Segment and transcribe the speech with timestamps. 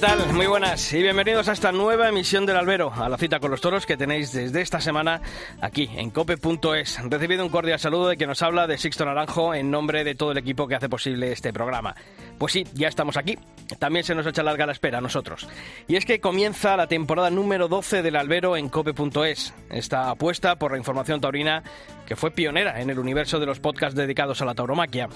[0.00, 0.32] Tal?
[0.32, 3.60] Muy buenas y bienvenidos a esta nueva emisión del Albero, a la cita con los
[3.60, 5.20] toros que tenéis desde esta semana
[5.60, 6.98] aquí en cope.es.
[7.04, 10.32] Recibido un cordial saludo de que nos habla de Sixto Naranjo en nombre de todo
[10.32, 11.94] el equipo que hace posible este programa.
[12.38, 13.38] Pues sí, ya estamos aquí.
[13.78, 15.46] También se nos echa larga la espera a nosotros.
[15.86, 19.52] Y es que comienza la temporada número 12 del Albero en cope.es.
[19.68, 21.62] Esta apuesta por la información taurina
[22.06, 25.08] que fue pionera en el universo de los podcasts dedicados a la tauromaquia.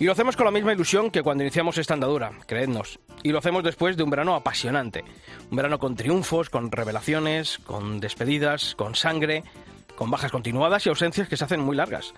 [0.00, 3.00] Y lo hacemos con la misma ilusión que cuando iniciamos esta andadura, creednos.
[3.24, 5.04] Y lo hacemos después de un verano apasionante.
[5.50, 9.42] Un verano con triunfos, con revelaciones, con despedidas, con sangre,
[9.96, 12.14] con bajas continuadas y ausencias que se hacen muy largas.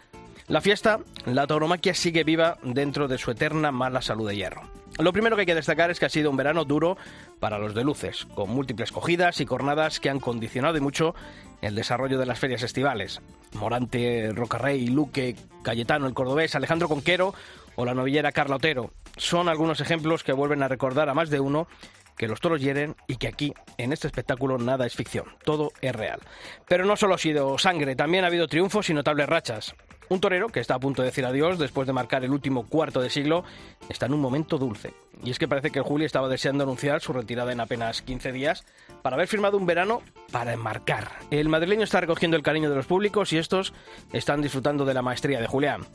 [0.46, 4.62] La fiesta, la tauromaquia sigue viva dentro de su eterna mala salud de hierro.
[4.98, 6.98] Lo primero que hay que destacar es que ha sido un verano duro
[7.38, 11.14] para los de luces, con múltiples cogidas y cornadas que han condicionado y mucho
[11.62, 13.22] el desarrollo de las ferias estivales.
[13.54, 17.34] Morante, Rocarrey, Luque, Cayetano, el cordobés, Alejandro Conquero
[17.76, 18.92] o la novillera Carla Otero.
[19.16, 21.68] Son algunos ejemplos que vuelven a recordar a más de uno
[22.16, 25.94] que los toros hieren y que aquí, en este espectáculo, nada es ficción, todo es
[25.94, 26.20] real.
[26.68, 29.74] Pero no solo ha sido sangre, también ha habido triunfos y notables rachas.
[30.10, 33.00] Un torero que está a punto de decir adiós después de marcar el último cuarto
[33.00, 33.44] de siglo
[33.88, 34.92] está en un momento dulce.
[35.22, 38.66] Y es que parece que Juli estaba deseando anunciar su retirada en apenas 15 días
[39.02, 41.12] para haber firmado un verano para enmarcar.
[41.30, 43.72] El madrileño está recogiendo el cariño de los públicos y estos
[44.12, 45.86] están disfrutando de la maestría de Julián.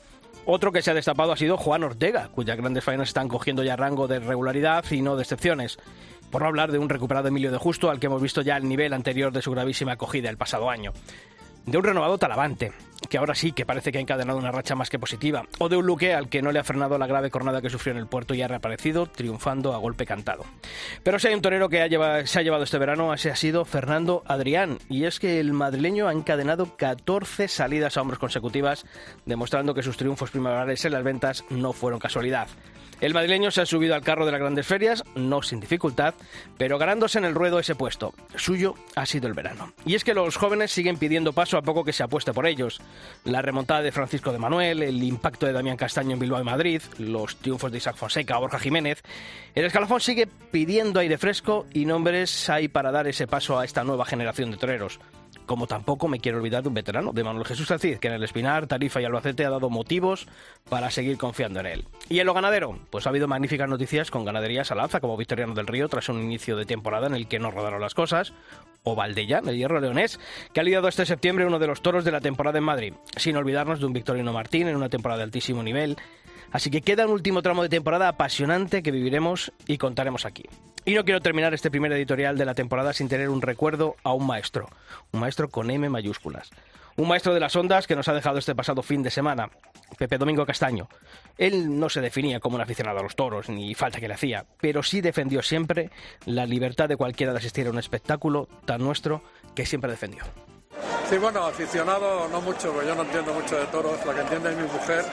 [0.48, 3.76] Otro que se ha destapado ha sido Juan Ortega, cuyas grandes faenas están cogiendo ya
[3.76, 5.78] rango de regularidad y no de excepciones.
[6.30, 8.68] Por no hablar de un recuperado Emilio de Justo, al que hemos visto ya el
[8.68, 10.94] nivel anterior de su gravísima acogida el pasado año.
[11.66, 12.74] De un renovado Talavante,
[13.10, 15.46] que ahora sí que parece que ha encadenado una racha más que positiva.
[15.58, 17.92] O de un Luque al que no le ha frenado la grave cornada que sufrió
[17.92, 20.46] en el puerto y ha reaparecido, triunfando a golpe cantado.
[21.02, 21.78] Pero si hay un torero que
[22.26, 24.78] se ha llevado este verano, ese ha sido Fernando Adrián.
[24.90, 28.86] Y es que el madrileño ha encadenado 14 salidas a hombros consecutivas,
[29.26, 32.48] demostrando que sus triunfos primaverales en las ventas no fueron casualidad.
[33.02, 36.14] El madrileño se ha subido al carro de las grandes ferias, no sin dificultad,
[36.58, 38.14] pero ganándose en el ruedo ese puesto.
[38.36, 39.74] Suyo ha sido el verano.
[39.86, 42.80] Y es que los jóvenes siguen pidiendo paso a poco que se apueste por ellos.
[43.24, 46.82] La remontada de Francisco de Manuel, el impacto de Damián Castaño en Bilbao y Madrid,
[46.98, 49.04] los triunfos de Isaac Fonseca o Borja Jiménez.
[49.54, 53.84] El escalafón sigue pidiendo aire fresco y nombres hay para dar ese paso a esta
[53.84, 55.00] nueva generación de toreros
[55.46, 58.24] como tampoco me quiero olvidar de un veterano, de Manuel Jesús Alcid, que en el
[58.24, 60.28] Espinar, Tarifa y Albacete ha dado motivos
[60.70, 61.86] para seguir confiando en él.
[62.10, 65.54] Y en lo ganadero, pues ha habido magníficas noticias con ganaderías al alza, como Victoriano
[65.54, 68.34] del Río, tras un inicio de temporada en el que no rodaron las cosas,
[68.84, 70.20] o Valdellán, el hierro leonés,
[70.54, 73.38] que ha lidiado este septiembre uno de los toros de la temporada en Madrid, sin
[73.38, 75.98] olvidarnos de un Victorino Martín en una temporada de altísimo nivel,
[76.52, 80.44] Así que queda un último tramo de temporada apasionante que viviremos y contaremos aquí.
[80.88, 84.14] Y no quiero terminar este primer editorial de la temporada sin tener un recuerdo a
[84.14, 84.70] un maestro,
[85.12, 86.52] un maestro con M mayúsculas.
[86.96, 89.50] Un maestro de las ondas que nos ha dejado este pasado fin de semana,
[89.98, 90.88] Pepe Domingo Castaño.
[91.40, 94.46] Él no se definía como un aficionado a los toros, ni falta que le hacía,
[94.62, 95.90] pero sí defendió siempre
[96.28, 99.24] la libertad de cualquiera de asistir a un espectáculo tan nuestro
[99.56, 100.24] que siempre defendió.
[101.10, 104.52] Sí, bueno, aficionado no mucho, porque yo no entiendo mucho de toros, la que entiende
[104.52, 105.04] es mi mujer,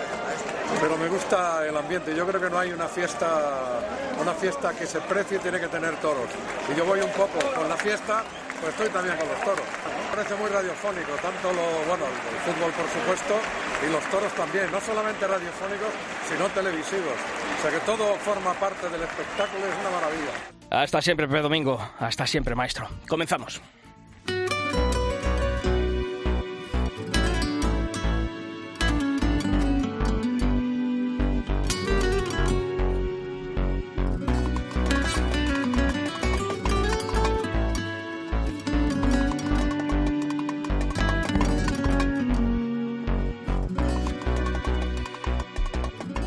[0.80, 2.14] pero me gusta el ambiente.
[2.14, 3.80] Yo creo que no hay una fiesta,
[4.20, 6.28] una fiesta que se precie tiene que tener toros.
[6.72, 8.22] Y yo voy un poco con la fiesta,
[8.60, 9.66] pues estoy también con los toros.
[10.10, 13.34] Me parece muy radiofónico, tanto lo, bueno, el fútbol por supuesto,
[13.86, 15.92] y los toros también, no solamente radiofónicos,
[16.28, 17.16] sino televisivos.
[17.58, 20.32] O sea que todo forma parte del espectáculo, es una maravilla.
[20.70, 21.78] Hasta siempre, Pedro Domingo.
[21.98, 22.88] Hasta siempre, maestro.
[23.06, 23.60] Comenzamos.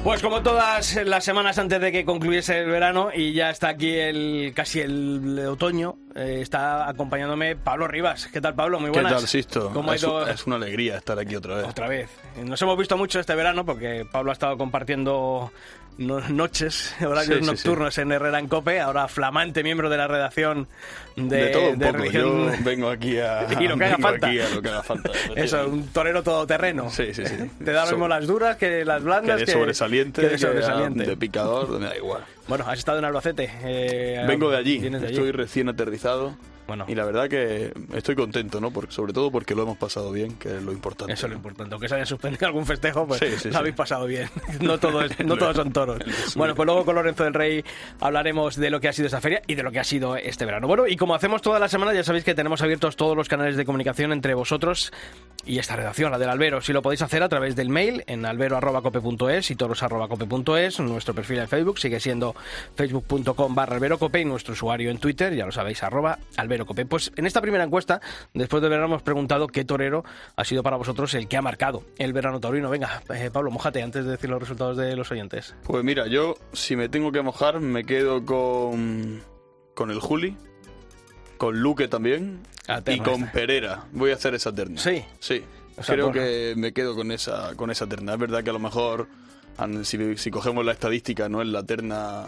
[0.05, 3.91] Pues como todas las semanas antes de que concluyese el verano y ya está aquí
[3.95, 8.27] el casi el otoño, eh, está acompañándome Pablo Rivas.
[8.31, 8.79] ¿Qué tal, Pablo?
[8.79, 9.13] Muy buenas.
[9.13, 9.71] ¿Qué tal, Sisto?
[9.73, 11.65] ¿Cómo ha es, es una alegría estar aquí otra vez.
[11.65, 12.11] Otra vez.
[12.37, 15.51] Nos hemos visto mucho este verano porque Pablo ha estado compartiendo
[15.97, 20.67] noches, horarios Sí, sí, nocturnos en Herrera en Cope, ahora flamante miembro de la redacción
[21.15, 21.97] de, De, todo un de poco.
[21.97, 22.51] religión.
[22.57, 24.27] Yo vengo aquí a, Y lo que haga falta.
[24.27, 25.11] aquí a lo que haga falta.
[25.35, 26.89] Eso, un torero todoterreno.
[26.89, 27.35] Sí, sí, sí.
[27.63, 29.39] Te da lo mismo So- las duras que las Que blandas.
[29.39, 31.05] de sobresaliente, que de que sobresaliente.
[31.05, 32.23] de picador, me da igual.
[32.47, 33.49] Bueno, has estado en Albacete.
[33.63, 35.15] eh, Vengo de allí, vienes de allí.
[35.15, 36.35] estoy recién aterrizado.
[36.67, 36.85] Bueno.
[36.87, 38.71] Y la verdad que estoy contento, ¿no?
[38.71, 41.13] Porque, sobre todo porque lo hemos pasado bien, que es lo importante.
[41.13, 41.73] Eso es lo importante.
[41.75, 43.57] Aunque se haya suspendido algún festejo, pues Sí, sí, lo sí.
[43.57, 44.29] habéis pasado bien.
[44.61, 45.99] No, todo es- no todos son toros.
[46.35, 47.63] Bueno, pues luego con Lorenzo del Rey
[47.99, 50.45] hablaremos de lo que ha sido esa feria y de lo que ha sido este
[50.45, 50.67] verano.
[50.67, 53.55] Bueno, y como hacemos toda la semana, ya sabéis que tenemos abiertos todos los canales
[53.57, 54.91] de comunicación entre vosotros
[55.45, 56.61] y esta redacción, la del Albero.
[56.61, 60.79] Si lo podéis hacer a través del mail en albero.cope.es y toros.cope.es.
[60.79, 62.35] Nuestro perfil en Facebook sigue siendo
[62.75, 66.17] facebook.com barra alberocope y nuestro usuario en Twitter, ya lo sabéis, arroba
[66.55, 66.85] alberocope.
[66.85, 68.01] Pues en esta primera encuesta,
[68.33, 70.03] después de verano, hemos preguntado qué torero
[70.35, 72.69] ha sido para vosotros el que ha marcado el verano taurino.
[72.69, 75.55] Venga, eh, Pablo, mojate antes de decir los resultados de los oyentes.
[75.63, 79.21] Pues mira, yo si me tengo que mojar me quedo con,
[79.73, 80.35] con el Juli,
[81.37, 82.41] con Luque también
[82.87, 83.31] y con esta.
[83.31, 83.83] Pereira.
[83.91, 84.79] Voy a hacer esa terna.
[84.79, 85.03] Sí.
[85.19, 85.43] Sí.
[85.77, 88.13] O sea, Creo que me quedo con esa, con esa terna.
[88.13, 89.07] Es verdad que a lo mejor,
[89.83, 92.27] si, si cogemos la estadística, no es la terna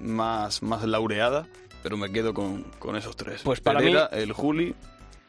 [0.00, 1.46] más, más laureada,
[1.86, 3.42] pero me quedo con, con esos tres.
[3.44, 4.74] Pues para Pereira, el Juli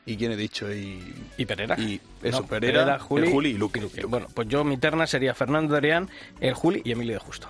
[0.07, 1.75] y quién he dicho y, ¿Y Pereira?
[1.79, 3.79] y eso, No, Pereira, Juli, el Juli y Luque.
[3.79, 4.03] Luque.
[4.07, 6.09] Bueno, pues yo mi terna sería Fernando Adrián,
[6.39, 7.47] el Juli y Emilio de Justo.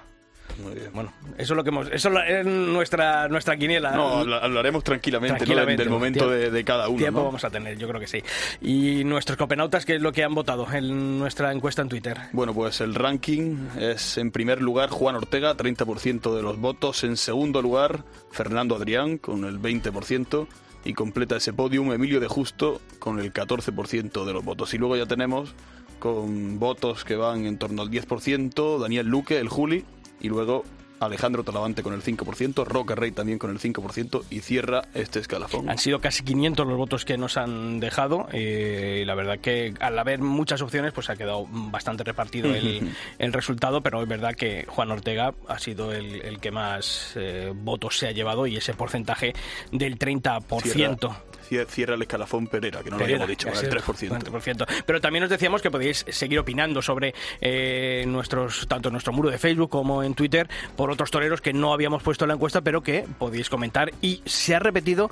[0.64, 0.90] Muy bien.
[0.94, 3.92] Bueno, eso es lo que hemos, eso es nuestra nuestra quiniela.
[3.92, 5.38] No, habla- hablaremos tranquilamente, ¿no?
[5.38, 6.98] Tranquilamente, del momento de, de cada uno.
[6.98, 7.26] Tiempo ¿no?
[7.26, 8.22] vamos a tener, yo creo que sí.
[8.62, 12.18] Y nuestros copenautas, ¿qué es lo que han votado en nuestra encuesta en Twitter?
[12.34, 17.04] Bueno, pues el ranking es en primer lugar Juan Ortega, 30% de los votos.
[17.04, 20.48] En segundo lugar, Fernando Adrián, con el 20%.
[20.86, 24.74] Y completa ese podium Emilio de Justo, con el 14% de los votos.
[24.74, 25.54] Y luego ya tenemos,
[26.00, 29.84] con votos que van en torno al 10%, Daniel Luque, el Juli.
[30.22, 30.64] Y luego
[31.00, 34.24] Alejandro Talavante con el 5%, Roca Rey también con el 5%.
[34.32, 35.70] Y cierra este escalafón.
[35.70, 39.76] Han sido casi 500 los votos que nos han dejado eh, y la verdad que
[39.80, 44.34] al haber muchas opciones pues ha quedado bastante repartido el, el resultado, pero es verdad
[44.34, 48.58] que Juan Ortega ha sido el, el que más eh, votos se ha llevado y
[48.58, 49.34] ese porcentaje
[49.72, 50.42] del 30%.
[50.64, 51.16] Cierra, cier-
[51.68, 54.32] cierra el escalafón Pereira, que no lo habíamos dicho, el sido 3%.
[54.32, 54.68] 4%.
[54.86, 59.30] Pero también os decíamos que podéis seguir opinando sobre eh, nuestros, tanto en nuestro muro
[59.30, 62.62] de Facebook como en Twitter, por otros toreros que no habíamos puesto en la encuesta,
[62.62, 63.92] pero que podéis comentar.
[64.02, 65.10] Y se ha repetido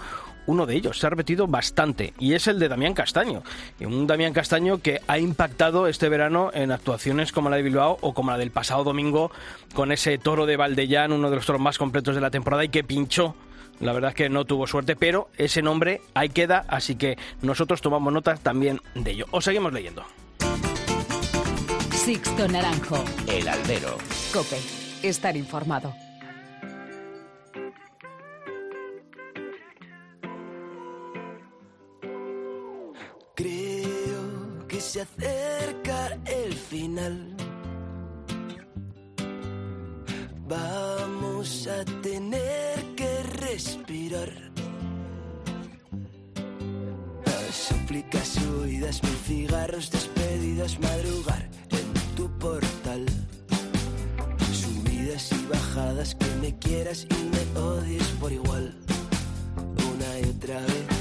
[0.47, 3.43] uno de ellos, se ha repetido bastante, y es el de Damián Castaño.
[3.79, 8.13] Un Damián Castaño que ha impactado este verano en actuaciones como la de Bilbao o
[8.13, 9.31] como la del pasado domingo
[9.73, 12.69] con ese toro de Valdellán, uno de los toros más completos de la temporada y
[12.69, 13.35] que pinchó
[13.79, 17.81] la verdad es que no tuvo suerte, pero ese nombre ahí queda, así que nosotros
[17.81, 19.25] tomamos nota también de ello.
[19.31, 20.03] Os seguimos leyendo.
[21.91, 23.03] Sixto Naranjo.
[23.27, 23.97] El albero.
[24.31, 24.59] Cope.
[25.01, 25.93] Estar informado.
[33.35, 37.35] Creo que se acerca el final.
[40.47, 42.94] Vamos a tener que
[43.45, 44.31] respirar.
[47.25, 53.05] Las súplicas huidas, mil cigarros despedidas, madrugar en tu portal.
[54.51, 58.75] Subidas y bajadas, que me quieras y me odies por igual.
[59.57, 60.94] Una y otra vez.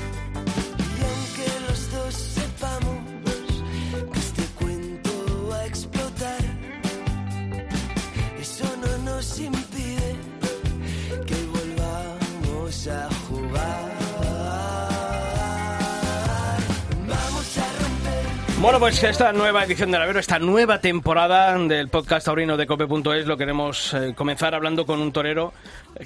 [18.64, 23.26] Bueno, pues esta nueva edición del Avero, esta nueva temporada del podcast taurino de cope.es,
[23.26, 25.52] lo queremos eh, comenzar hablando con un torero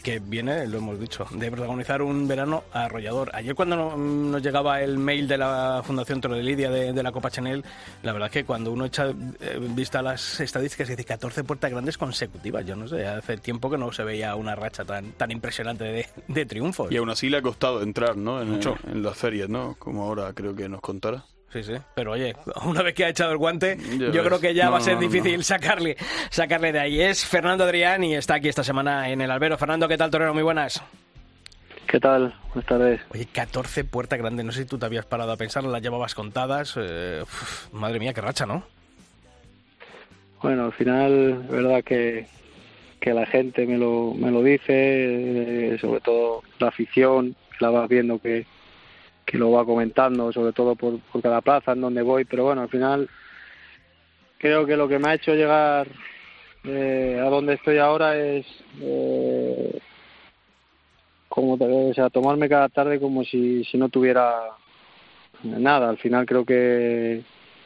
[0.02, 3.30] que viene, lo hemos dicho, de protagonizar un verano arrollador.
[3.32, 7.02] Ayer cuando no- nos llegaba el mail de la Fundación Toro de Lidia de, de
[7.04, 7.64] la Copa Chanel,
[8.02, 11.70] la verdad es que cuando uno echa eh, vista a las estadísticas, dice 14 puertas
[11.70, 12.66] grandes consecutivas.
[12.66, 16.06] Yo no sé, hace tiempo que no se veía una racha tan, tan impresionante de,
[16.26, 16.90] de triunfos.
[16.90, 18.42] Y aún así le ha costado entrar, ¿no?
[18.42, 18.74] En, Mucho.
[18.84, 19.76] en las ferias, ¿no?
[19.78, 21.22] Como ahora creo que nos contará.
[21.52, 22.34] Sí, sí, pero oye,
[22.66, 23.78] una vez que ha echado el guante,
[24.12, 25.42] yo creo que ya No, va a ser no, difícil no.
[25.42, 25.96] sacarle
[26.30, 27.00] sacarle de ahí.
[27.00, 29.56] Es Fernando Adrián y está aquí esta semana en el albero.
[29.56, 30.34] Fernando, ¿qué tal, Torero?
[30.34, 30.82] Muy buenas.
[31.86, 32.34] ¿Qué tal?
[32.48, 33.00] Buenas tardes.
[33.14, 36.14] Oye, 14 puertas grandes, no sé si tú te habías parado a pensar, las llevabas
[36.14, 36.74] contadas.
[36.76, 38.62] eh, uf, madre mía, qué racha, ¿no?
[40.42, 42.26] Bueno, al final es verdad que,
[43.00, 44.64] que la gente me lo, me lo dice,
[45.74, 48.46] eh, sobre todo la afición, la vas viendo que,
[49.28, 52.62] que lo va comentando, sobre todo por, por cada plaza en donde voy, pero bueno,
[52.62, 53.10] al final
[54.38, 55.86] creo que lo que me ha hecho llegar
[56.64, 58.46] eh, a donde estoy ahora es
[58.80, 59.78] eh,
[61.28, 64.34] como o sea, tomarme cada tarde como si, si no tuviera
[65.42, 65.90] nada.
[65.90, 67.22] Al final creo que,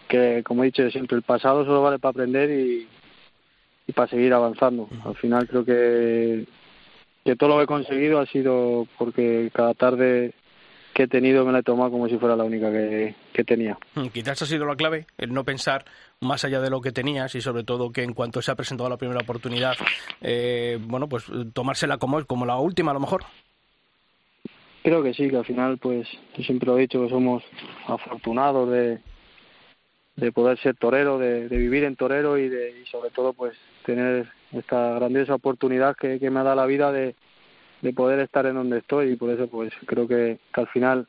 [0.08, 2.88] que, como he dicho siempre, el pasado solo vale para aprender y,
[3.86, 4.88] y para seguir avanzando.
[5.04, 6.44] Al final creo que,
[7.24, 10.32] que todo lo que he conseguido ha sido porque cada tarde
[10.94, 13.78] que he tenido me la he tomado como si fuera la única que, que tenía.
[13.94, 15.84] Mm, Quizás ha sido la clave, el no pensar
[16.20, 18.90] más allá de lo que tenías y sobre todo que en cuanto se ha presentado
[18.90, 19.74] la primera oportunidad,
[20.20, 23.24] eh, bueno, pues tomársela como, como la última a lo mejor.
[24.82, 27.42] Creo que sí, que al final, pues yo siempre lo he dicho que somos
[27.86, 28.98] afortunados de,
[30.16, 33.56] de poder ser torero, de, de vivir en torero y, de, y sobre todo, pues
[33.86, 37.14] tener esta grandiosa oportunidad que, que me ha dado la vida de,
[37.82, 41.06] de poder estar en donde estoy y por eso, pues creo que, al final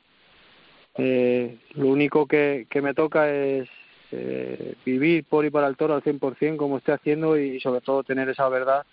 [0.98, 3.70] eh, lo único que, que me toca es
[4.12, 8.04] eh, vivir por y para el toro al 100% como estoy haciendo y sobre todo
[8.04, 8.86] tener esa verdad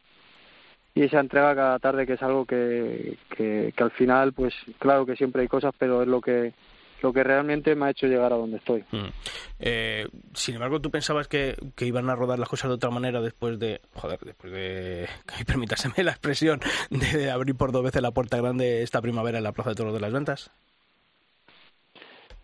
[0.94, 5.04] y esa entrega cada tarde que es algo que, que, que al final pues claro
[5.04, 6.52] que siempre hay cosas pero es lo que
[7.02, 8.84] lo que realmente me ha hecho llegar a donde estoy.
[8.90, 9.08] Mm.
[9.58, 13.20] Eh, sin embargo, ¿tú pensabas que, que, iban a rodar las cosas de otra manera
[13.20, 15.08] después de, joder, después de,
[15.46, 19.52] permítaseme la expresión, de abrir por dos veces la puerta grande esta primavera en la
[19.52, 20.50] Plaza de Toros de las Ventas?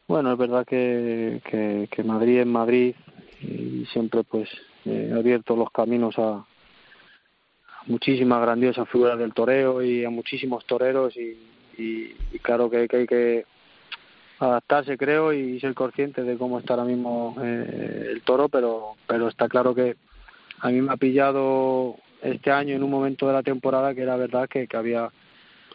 [0.08, 2.94] Bueno, es verdad que, que, que Madrid es Madrid
[3.40, 4.48] y siempre pues
[4.84, 6.44] he abierto los caminos a,
[7.86, 11.36] muchísimas grandiosas figuras del toreo y a muchísimos toreros y,
[11.78, 13.46] y, y claro que, que, hay que
[14.38, 19.28] adaptarse creo y ser consciente de cómo está ahora mismo eh, el toro pero pero
[19.28, 19.96] está claro que
[20.60, 24.16] a mí me ha pillado este año en un momento de la temporada que era
[24.16, 25.10] verdad que, que había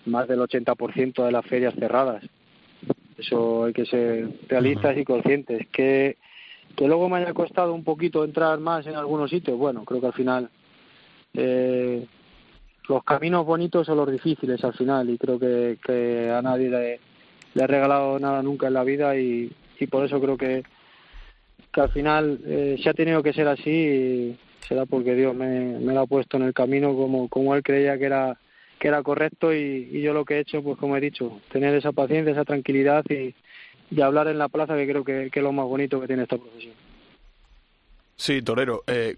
[0.06, 2.24] más del 80% de las ferias cerradas.
[3.18, 5.68] Eso hay que ser realistas y conscientes.
[5.72, 6.18] Que
[6.76, 10.08] que luego me haya costado un poquito entrar más en algunos sitios bueno creo que
[10.08, 10.50] al final
[11.34, 12.06] eh,
[12.88, 17.00] los caminos bonitos son los difíciles al final y creo que, que a nadie le,
[17.54, 20.64] le he regalado nada nunca en la vida y, y por eso creo que,
[21.72, 25.80] que al final eh, se ha tenido que ser así y será porque Dios me,
[25.80, 28.38] me lo ha puesto en el camino como, como él creía que era
[28.80, 31.76] que era correcto y, y yo lo que he hecho pues como he dicho tener
[31.76, 33.36] esa paciencia esa tranquilidad y,
[33.92, 36.24] y hablar en la plaza que creo que, que es lo más bonito que tiene
[36.24, 36.74] esta profesión
[38.22, 38.84] Sí, Torero.
[38.86, 39.16] Eh,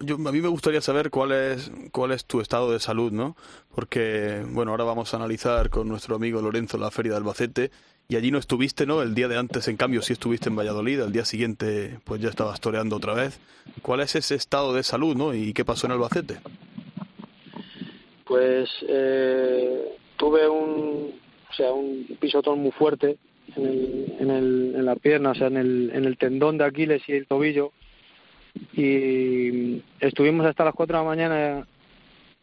[0.00, 3.36] yo, a mí me gustaría saber cuál es, cuál es tu estado de salud, ¿no?
[3.74, 7.70] Porque, bueno, ahora vamos a analizar con nuestro amigo Lorenzo la Feria de Albacete
[8.08, 9.02] y allí no estuviste, ¿no?
[9.02, 12.30] El día de antes, en cambio, sí estuviste en Valladolid, al día siguiente, pues ya
[12.30, 13.38] estabas toreando otra vez.
[13.82, 15.34] ¿Cuál es ese estado de salud, ¿no?
[15.34, 16.38] ¿Y qué pasó en Albacete?
[18.24, 21.12] Pues eh, tuve un,
[21.50, 23.18] o sea, un pisotón muy fuerte
[23.54, 26.64] en, el, en, el, en la pierna, o sea, en el, en el tendón de
[26.64, 27.72] Aquiles y el tobillo
[28.72, 31.66] y estuvimos hasta las 4 de la mañana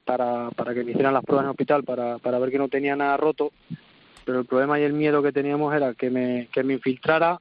[0.06, 2.68] para, para que me hicieran las pruebas en el hospital para, para ver que no
[2.68, 3.52] tenía nada roto,
[4.26, 7.40] pero el problema y el miedo que teníamos era que me, que me infiltrara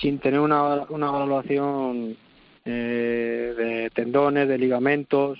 [0.00, 2.16] sin tener una, una evaluación
[2.64, 5.38] eh, de tendones, de ligamentos,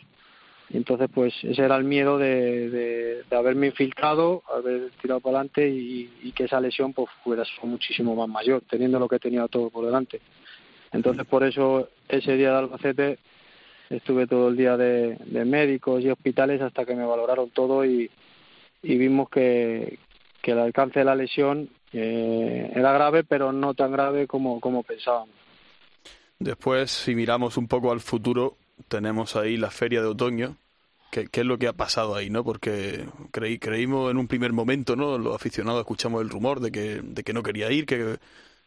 [0.71, 5.69] entonces pues ese era el miedo de, de, de haberme infiltrado, haber tirado para adelante
[5.69, 9.71] y, y que esa lesión pues fuera muchísimo más mayor, teniendo lo que tenía todo
[9.71, 10.21] por delante.
[10.93, 13.19] Entonces, por eso ese día de Albacete
[13.91, 18.11] estuve todo el día de, médicos y hospitales hasta que me valoraron todo y,
[18.83, 19.99] y vimos que,
[20.43, 24.83] que el alcance de la lesión eh, era grave, pero no tan grave como, como
[24.83, 25.35] pensábamos.
[26.39, 28.57] Después, si miramos un poco al futuro,
[28.89, 30.57] tenemos ahí la feria de otoño.
[31.11, 32.45] ¿Qué, qué es lo que ha pasado ahí, no?
[32.45, 35.17] Porque creí, creímos en un primer momento, ¿no?
[35.17, 38.19] Los aficionados escuchamos el rumor de que, de que no quería ir, que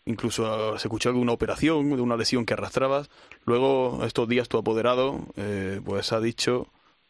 [0.05, 3.10] incluso se escuchó de una operación, de una lesión que arrastrabas.
[3.46, 6.67] Luego, estos días tu apoderado, eh, pues ha dicho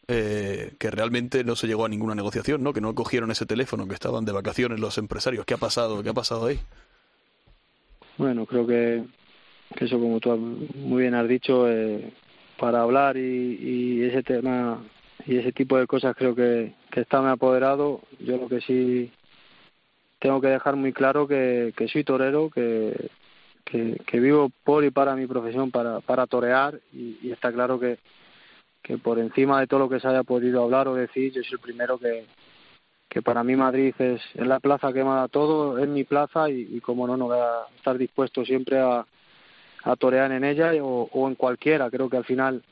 [0.08, 2.72] eh, que realmente no se llegó a ninguna negociación, ¿no?
[2.72, 5.44] Que no cogieron ese teléfono, que estaban de vacaciones los empresarios.
[5.44, 6.02] ¿Qué ha pasado?
[6.02, 6.58] ¿Qué ha pasado ahí?
[8.18, 9.04] Bueno, creo que,
[9.76, 12.12] eso, como tú muy bien has dicho, eh,
[12.58, 14.82] para hablar y, y ese tema
[15.26, 18.00] y ese tipo de cosas creo que, que está me apoderado.
[18.20, 19.12] Yo lo que sí
[20.22, 23.10] tengo que dejar muy claro que, que soy torero, que,
[23.64, 27.98] que, vivo por y para mi profesión, para, para torear, y, está claro que,
[29.02, 31.58] por encima de todo lo que se haya podido hablar o decir, yo soy el
[31.58, 32.24] primero que,
[33.24, 36.80] para mí Madrid es, es la plaza que me da todo, es mi plaza y,
[36.80, 39.04] como no, no voy a estar dispuesto siempre a,
[39.98, 41.90] torear en ella o, o en cualquiera.
[41.90, 42.62] Creo que al final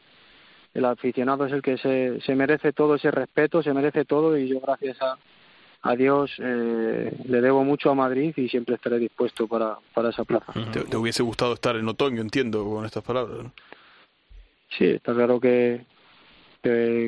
[0.72, 4.60] el aficionado es el que se merece todo ese respeto, se merece todo y yo
[4.60, 5.18] gracias a
[5.82, 10.24] a Dios eh, le debo mucho a Madrid y siempre estaré dispuesto para, para esa
[10.24, 10.52] plaza.
[10.72, 13.44] ¿Te, ¿Te, hubiese gustado estar en otoño, entiendo, con estas palabras?
[13.44, 13.52] ¿no?
[14.76, 15.84] Sí, está claro que,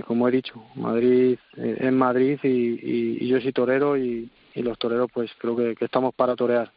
[0.07, 4.31] como he dicho, Madrid eh, es Madrid y, yo soy torero y,
[4.61, 6.71] los toreros pues creo que, estamos para torear.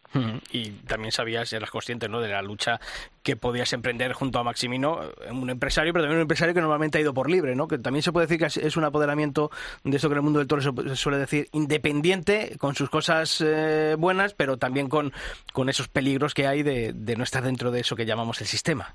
[0.52, 2.22] Y también sabías, eras consciente ¿no?
[2.22, 2.80] de la lucha
[3.22, 6.98] que podías emprender junto a Maximino, eh, un empresario, pero también un empresario que normalmente
[6.98, 7.68] ha ido por libre, ¿no?
[7.68, 9.52] que también se puede decir que es un apoderamiento
[9.84, 13.44] de eso que en el mundo del toro se suele decir independiente, con sus cosas
[13.46, 15.12] eh, buenas, pero también con,
[15.52, 18.48] con esos peligros que hay de, de no estar dentro de eso que llamamos el
[18.48, 18.94] sistema.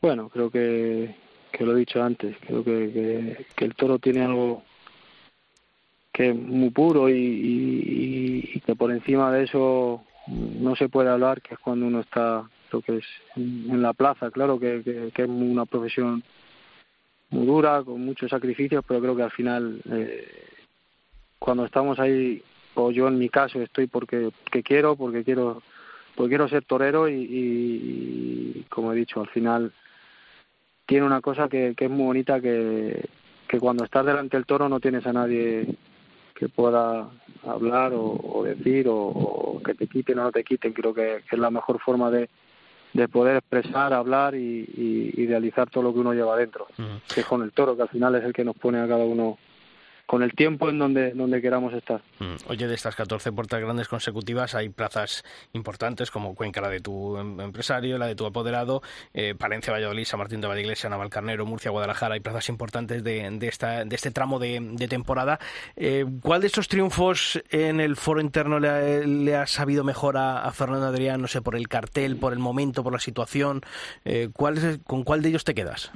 [0.00, 1.14] Bueno, creo que,
[1.52, 4.62] que lo he dicho antes, creo que, que, el toro tiene algo
[6.18, 11.54] que es muy puro y, que por encima de eso no se puede hablar, que
[11.54, 13.04] es cuando uno está, lo que es
[13.36, 14.82] en la plaza, claro que,
[15.14, 16.24] que, es una profesión
[17.30, 20.26] muy dura, con muchos sacrificios, pero creo que al final, eh,
[21.38, 22.42] cuando estamos ahí,
[22.74, 25.62] o yo en mi caso estoy porque que quiero, porque quiero,
[26.16, 29.72] porque quiero ser torero y, como he dicho, al final
[30.84, 33.08] tiene una cosa que, que es muy bonita, que,
[33.46, 35.76] que cuando estás delante del toro no tienes a nadie
[36.38, 37.10] que pueda
[37.44, 40.72] hablar o, decir o, que te quiten o no te quiten.
[40.72, 42.28] Creo que, es la mejor forma de,
[42.92, 46.68] de poder expresar, hablar y, y, realizar todo lo que uno lleva dentro,
[47.12, 49.04] que es con el toro, que al final es el que nos pone a cada
[49.04, 49.36] uno
[50.08, 52.00] con el tiempo en donde, donde queramos estar.
[52.18, 52.36] Mm.
[52.48, 55.22] Oye, de estas 14 puertas grandes consecutivas hay plazas
[55.52, 58.80] importantes como Cuenca, la de tu em, empresario, la de tu apoderado,
[59.12, 62.14] eh, Palencia, Valladolid, San Martín de Valliglesia, Navalcarnero, Murcia, Guadalajara.
[62.14, 65.38] Hay plazas importantes de, de, esta, de este tramo de, temporada.
[65.76, 70.86] Eh, ¿Cuál de estos triunfos en el foro interno le ha, sabido mejor a, Fernando
[70.86, 71.20] Adrián?
[71.20, 73.60] No sé, por el cartel, por el momento, por la situación.
[74.06, 75.92] Eh, ¿cuál ¿Con cuál de ellos te quedas?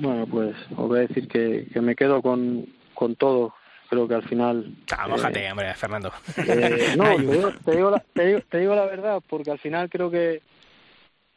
[0.00, 3.54] Bueno, pues os voy a decir que, que me quedo con, con todo.
[3.90, 4.72] Creo que al final.
[4.96, 6.10] Ah, eh, hombre, Fernando.
[6.38, 10.10] Eh, no, te digo, te, digo la, te, digo, la verdad, porque al final creo
[10.10, 10.40] que,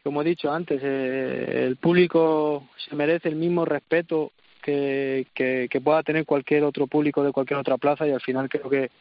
[0.01, 5.81] como he dicho antes, eh, el público se merece el mismo respeto que, que, que,
[5.81, 8.91] pueda tener cualquier otro público de cualquier otra plaza y al final creo que,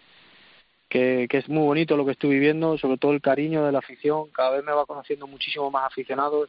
[0.88, 3.78] que, que, es muy bonito lo que estoy viviendo, sobre todo el cariño de la
[3.78, 4.28] afición.
[4.30, 6.48] Cada vez me va conociendo muchísimo más aficionados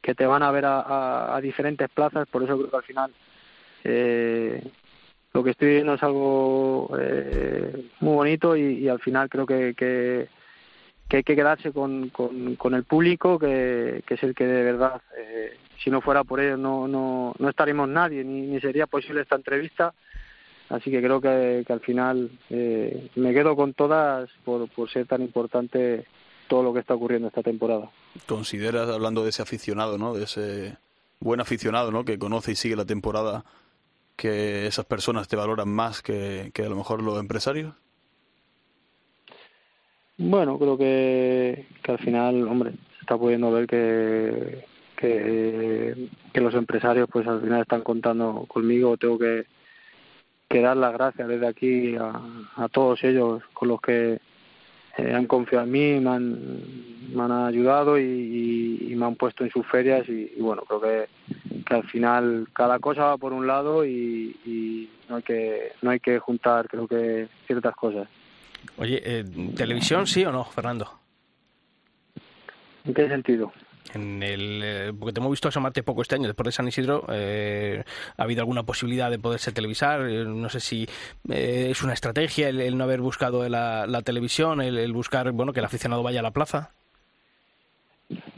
[0.00, 3.12] que te van a ver a, diferentes plazas, por eso creo que al final
[3.84, 4.62] eh,
[5.32, 10.28] lo que estoy viendo es algo eh, muy bonito y, al final creo que, que,
[11.16, 15.56] hay que quedarse con, con, el público, que, que, es el que de verdad, eh,
[15.82, 19.36] si no fuera por ellos no, no, no estaríamos nadie, ni, ni sería posible esta
[19.36, 19.92] entrevista.
[20.68, 25.20] Así que creo que, que al final me quedo con todas por, por ser tan
[25.20, 26.06] importante
[26.50, 27.88] todo lo que está ocurriendo esta temporada.
[28.26, 30.14] ¿Consideras, hablando de ese aficionado, ¿no?
[30.14, 30.76] de ese
[31.20, 32.04] buen aficionado ¿no?
[32.04, 33.44] que conoce y sigue la temporada,
[34.16, 37.72] que esas personas te valoran más que, que a lo mejor los empresarios?
[40.18, 44.64] Bueno, creo que, que al final, hombre, se está pudiendo ver que,
[44.96, 48.96] que, que, los empresarios pues al final están contando conmigo.
[48.96, 49.46] Tengo que,
[50.48, 52.20] que dar las gracias desde aquí a,
[52.56, 54.20] a todos ellos con los que
[54.98, 59.50] eh, han confiado en mí, me han, me han ayudado y, me han puesto en
[59.50, 61.08] sus ferias y, bueno, creo que,
[61.64, 65.98] que, al final cada cosa va por un lado y, no hay que no hay
[65.98, 68.08] que juntar creo que ciertas cosas.
[68.76, 69.24] Oye, eh,
[69.56, 71.00] ¿televisión sí o no, Fernando?
[72.84, 73.52] ¿En qué sentido?
[73.94, 77.04] En el, eh, porque te hemos visto asomarte poco este año, después de San Isidro,
[77.12, 77.82] eh,
[78.16, 80.08] ¿ha habido alguna posibilidad de poderse televisar?
[80.08, 80.86] Eh, no sé si
[81.28, 86.02] es una estrategia el, no haber buscado la, televisión, el, buscar bueno que el aficionado
[86.02, 86.70] vaya a la plaza.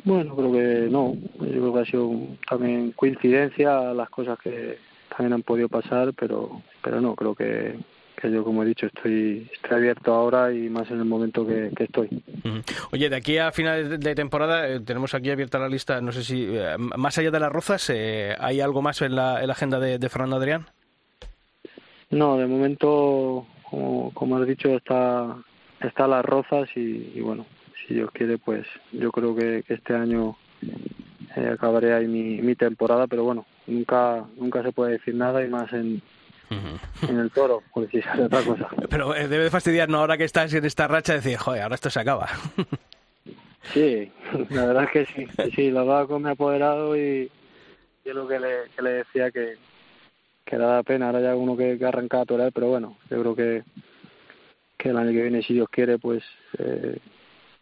[0.05, 1.15] Bueno, creo que no.
[1.15, 2.11] Yo creo que ha sido
[2.49, 7.79] también coincidencia las cosas que también han podido pasar, pero, pero no, creo que,
[8.17, 11.71] que yo como he dicho estoy, estoy abierto ahora y más en el momento que,
[11.79, 12.23] estoy.
[12.93, 16.23] Oye, de aquí a finales de temporada eh, tenemos aquí abierta la lista, no sé
[16.23, 20.09] si eh, más allá de las rozas, eh, ¿hay algo más en la, agenda de,
[20.09, 20.67] Fernando Adrián?
[22.11, 25.37] No, de momento, como, como has dicho, está,
[25.81, 27.47] está las rozas y, bueno,
[27.87, 30.37] si Dios quiere, pues yo creo que, este año
[31.51, 35.73] acabaré ahí mi, mi temporada, pero bueno, nunca, nunca se puede decir nada y más
[35.73, 36.03] en
[37.09, 38.69] en el toro, si sale otra cosa.
[38.89, 42.01] Pero eh, debe fastidiarnos ahora que estás en esta racha decir, joder, ahora esto se
[42.01, 42.29] acaba.
[43.73, 44.11] sí,
[44.51, 47.31] la verdad es que sí, sí, lo hablaba con mi apoderado y
[48.05, 49.57] yo lo que le, que le decía que,
[50.45, 53.35] que da pena, ahora ya uno que, que arranca a torear, pero bueno, yo creo
[53.35, 53.63] que,
[54.77, 56.23] que el año que viene, si Dios quiere, pues
[56.59, 56.99] eh,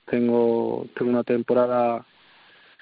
[0.06, 2.04] tengo, tengo una temporada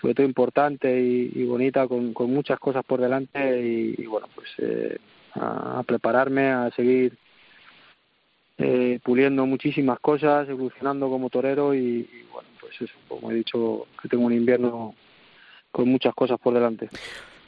[0.00, 4.98] sobre todo importante y, bonita con, con muchas cosas por delante y, bueno pues eh,
[5.34, 7.16] a, prepararme, a seguir
[8.58, 14.08] eh, puliendo muchísimas cosas, evolucionando como torero y, bueno, pues eso, como he dicho, que
[14.08, 14.94] tengo un invierno
[15.70, 16.88] con muchas cosas por delante.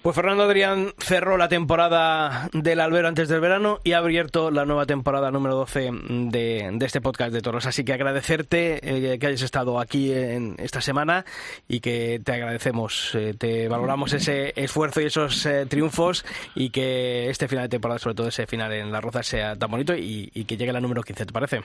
[0.02, 4.64] Pues Fernando Adrián cerró la temporada del Albero antes del verano y ha abierto la
[4.64, 5.90] nueva temporada número 12
[6.30, 7.66] de, de este podcast de toros.
[7.66, 11.26] Así que agradecerte eh, que hayas estado aquí en esta semana
[11.68, 17.28] y que te agradecemos, eh, te valoramos ese esfuerzo y esos eh, triunfos y que
[17.28, 20.30] este final de temporada, sobre todo ese final en La Roza, sea tan bonito y,
[20.32, 21.60] y que llegue la número 15, ¿te parece?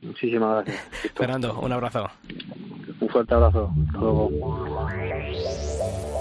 [0.00, 0.88] Muchísimas gracias.
[1.14, 2.10] Fernando, un abrazo.
[2.98, 3.70] Un fuerte abrazo.
[3.88, 4.30] Hasta luego.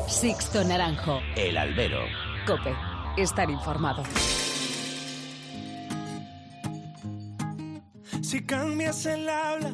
[0.09, 1.21] Sixto Naranjo.
[1.35, 1.99] El albero.
[2.47, 2.75] Cope.
[3.15, 4.03] Estar informado.
[8.21, 9.71] Si cambias el habla,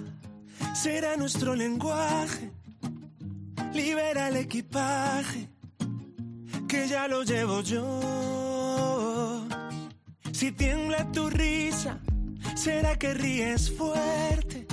[0.74, 2.52] será nuestro lenguaje.
[3.74, 5.48] Libera el equipaje,
[6.67, 9.48] que ya lo llevo yo.
[10.34, 11.98] Si tiembla tu risa,
[12.56, 14.67] será que ríes fuerte.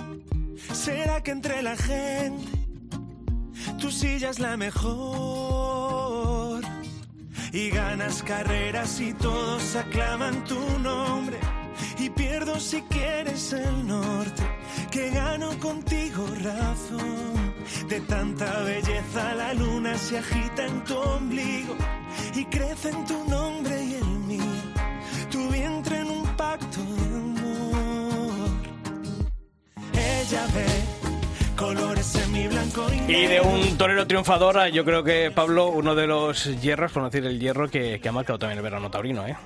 [0.73, 2.63] Será que entre la gente
[3.83, 5.42] tu silla es la mejor.
[7.53, 11.39] Y ganas carreras y todos aclaman tu nombre.
[11.99, 14.43] Y pierdo si quieres el norte,
[14.91, 17.55] que gano contigo razón.
[17.89, 21.75] De tanta belleza la luna se agita en tu ombligo
[22.35, 24.43] y crece en tu nombre y el mío.
[25.31, 28.51] Tu vientre en un pacto de amor.
[29.93, 30.82] Ella ve
[33.09, 37.11] y de un torero triunfador, yo creo que Pablo, uno de los hierros, por no
[37.11, 39.37] decir el hierro, que, que ha marcado también el verano taurino, ¿eh?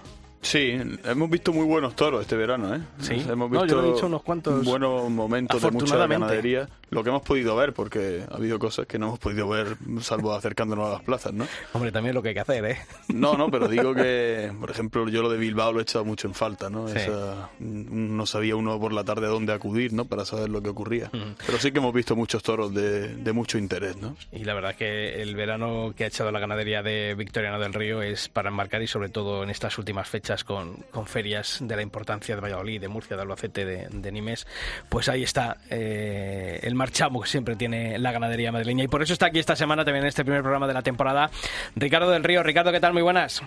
[0.42, 2.80] Sí, hemos visto muy buenos toros este verano, ¿eh?
[3.00, 3.14] Sí.
[3.14, 6.68] Hemos No, visto yo lo he dicho unos cuantos, buenos momentos de mucha ganadería.
[6.90, 10.32] Lo que hemos podido ver, porque ha habido cosas que no hemos podido ver, salvo
[10.34, 11.44] acercándonos a las plazas, ¿no?
[11.72, 12.78] Hombre, también lo que hay que hacer, ¿eh?
[13.08, 16.28] No, no, pero digo que, por ejemplo, yo lo de Bilbao lo he echado mucho
[16.28, 16.86] en falta, ¿no?
[16.86, 16.98] Sí.
[16.98, 20.04] Esa- mm, no sabía uno por la tarde a dónde acudir, ¿no?
[20.04, 21.10] Para saber lo que ocurría.
[21.44, 24.16] Pero sí que hemos visto muchos toros de, de mucho interés, ¿no?
[24.30, 28.00] Y la verdad que el verano que ha echado la ganadería de Victoriano del Río
[28.00, 31.82] es para enmarcar y sobre todo en estas últimas fechas con, con ferias de la
[31.82, 34.46] importancia de Valladolid, de Murcia, de Albacete, de, de Nimes,
[34.88, 38.84] pues ahí está eh, el marchamo que siempre tiene la ganadería madrileña.
[38.84, 41.30] Y por eso está aquí esta semana también en este primer programa de la temporada
[41.76, 42.42] Ricardo del Río.
[42.42, 42.92] Ricardo, ¿qué tal?
[42.92, 43.42] Muy buenas.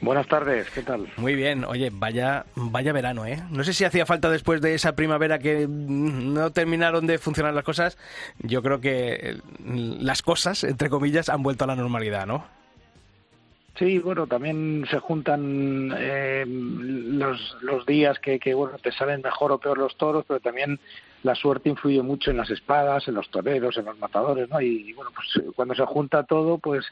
[0.00, 1.08] Buenas tardes, ¿qué tal?
[1.16, 3.42] Muy bien, oye, vaya, vaya verano, ¿eh?
[3.48, 7.64] No sé si hacía falta después de esa primavera que no terminaron de funcionar las
[7.64, 7.96] cosas.
[8.40, 12.44] Yo creo que las cosas, entre comillas, han vuelto a la normalidad, ¿no?
[13.76, 19.50] Sí, bueno, también se juntan eh, los, los días que, que, bueno, te salen mejor
[19.50, 20.78] o peor los toros, pero también
[21.24, 24.60] la suerte influye mucho en las espadas, en los toreros, en los matadores, ¿no?
[24.60, 26.84] Y, bueno, pues cuando se junta todo, pues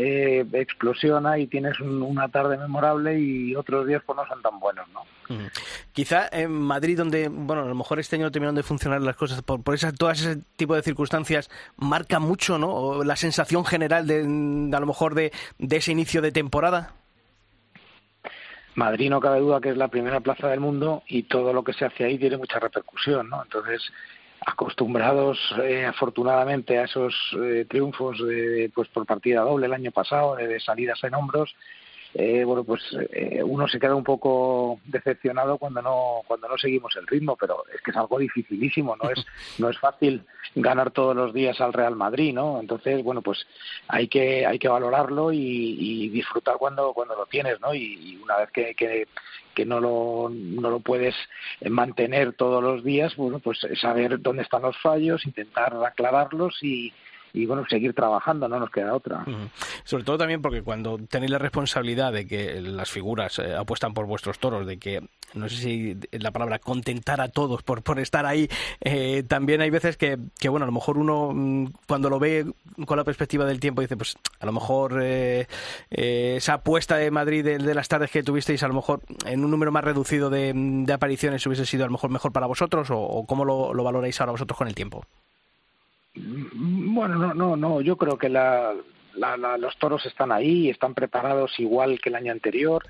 [0.00, 4.60] eh, explosiona y tienes un- una tarde memorable y otros días pues no son tan
[4.60, 5.02] buenos, ¿no?
[5.92, 9.42] Quizá en Madrid, donde, bueno, a lo mejor este año terminaron de funcionar las cosas
[9.42, 12.72] por, por esas, todas ese tipo de circunstancias, marca mucho, ¿no?
[12.72, 16.92] O la sensación general de, de, a lo mejor de, de ese inicio de temporada.
[18.76, 21.72] Madrid no cabe duda que es la primera plaza del mundo y todo lo que
[21.72, 23.42] se hace ahí tiene mucha repercusión, ¿no?
[23.42, 23.82] Entonces,
[24.44, 30.36] acostumbrados eh, afortunadamente a esos eh, triunfos de, pues por partida doble el año pasado,
[30.36, 31.54] de, de salidas en hombros,
[32.14, 36.96] eh, bueno, pues eh, uno se queda un poco decepcionado cuando no cuando no seguimos
[36.96, 39.24] el ritmo, pero es que es algo dificilísimo, no es
[39.58, 40.24] no es fácil
[40.54, 42.60] ganar todos los días al Real Madrid, ¿no?
[42.60, 43.46] Entonces, bueno, pues
[43.88, 47.74] hay que hay que valorarlo y, y disfrutar cuando cuando lo tienes, ¿no?
[47.74, 49.06] Y, y una vez que, que
[49.58, 51.16] que no lo, no lo puedes
[51.68, 56.92] mantener todos los días, bueno, pues saber dónde están los fallos, intentar aclararlos y,
[57.32, 59.24] y bueno, seguir trabajando, no nos queda otra.
[59.84, 64.06] Sobre todo también porque cuando tenéis la responsabilidad de que las figuras eh, apuestan por
[64.06, 65.02] vuestros toros, de que,
[65.34, 68.48] no sé si la palabra contentar a todos por, por estar ahí,
[68.80, 72.46] eh, también hay veces que, que, bueno, a lo mejor uno mm, cuando lo ve
[72.86, 75.46] con la perspectiva del tiempo dice, pues a lo mejor eh,
[75.90, 79.44] eh, esa apuesta de Madrid de, de las tardes que tuvisteis, a lo mejor en
[79.44, 82.90] un número más reducido de, de apariciones hubiese sido a lo mejor mejor para vosotros
[82.90, 85.04] o, o cómo lo, lo valoráis ahora vosotros con el tiempo.
[86.98, 87.80] Bueno, no, no, no.
[87.80, 88.74] Yo creo que la,
[89.14, 92.84] la, la, los toros están ahí, están preparados igual que el año anterior.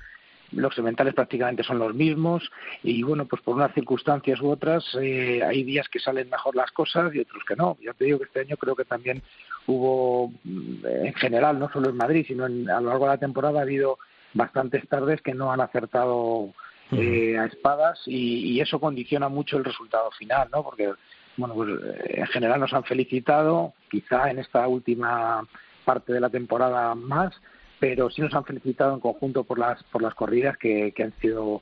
[0.51, 2.49] Los sementales prácticamente son los mismos
[2.81, 6.71] y bueno, pues por unas circunstancias u otras eh, hay días que salen mejor las
[6.71, 7.77] cosas y otros que no.
[7.85, 9.21] Ya te digo que este año creo que también
[9.67, 13.19] hubo, mm, en general, no solo en Madrid, sino en, a lo largo de la
[13.19, 13.99] temporada ha habido
[14.33, 16.51] bastantes tardes que no han acertado
[16.93, 20.63] eh, a espadas y, y eso condiciona mucho el resultado final, ¿no?
[20.63, 20.93] Porque
[21.39, 21.69] bueno, pues
[22.03, 25.47] en general nos han felicitado, quizá en esta última
[25.85, 27.33] parte de la temporada más,
[27.79, 31.13] pero sí nos han felicitado en conjunto por las por las corridas que, que han
[31.19, 31.61] sido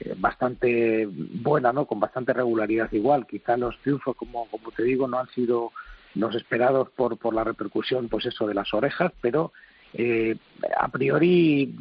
[0.00, 1.86] eh, bastante buenas, ¿no?
[1.86, 3.26] Con bastante regularidad igual.
[3.26, 5.72] Quizá los triunfos, como como te digo, no han sido
[6.14, 9.52] los esperados por por la repercusión, pues eso de las orejas, pero
[9.92, 10.36] eh,
[10.78, 11.74] a priori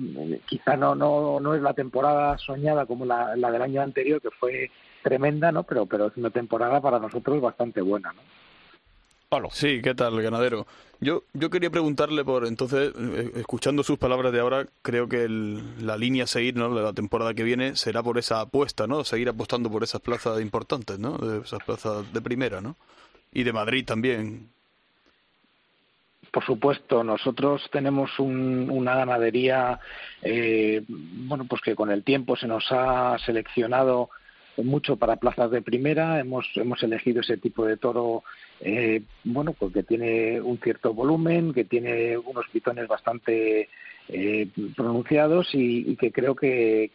[0.45, 4.31] quizá no, no, no es la temporada soñada como la, la del año anterior, que
[4.31, 4.69] fue
[5.03, 5.63] tremenda, ¿no?
[5.63, 8.21] Pero, pero es una temporada para nosotros bastante buena, ¿no?
[9.29, 9.49] Pablo.
[9.51, 10.65] Sí, ¿qué tal, ganadero?
[10.99, 15.97] Yo, yo quería preguntarle por, entonces, eh, escuchando sus palabras de ahora, creo que la
[15.97, 16.73] línea a seguir, ¿no?
[16.73, 19.03] De la temporada que viene será por esa apuesta, ¿no?
[19.03, 21.17] Seguir apostando por esas plazas importantes, ¿no?
[21.17, 22.77] De esas plazas de primera, ¿no?
[23.33, 24.49] Y de Madrid también.
[26.31, 29.79] Por supuesto, nosotros tenemos una ganadería,
[30.21, 34.09] eh, bueno, pues que con el tiempo se nos ha seleccionado
[34.63, 36.19] mucho para plazas de primera.
[36.19, 38.23] Hemos, hemos elegido ese tipo de toro
[38.61, 43.69] eh, bueno, pues que tiene un cierto volumen, que tiene unos pitones bastante
[44.09, 46.91] eh, pronunciados y, que creo que,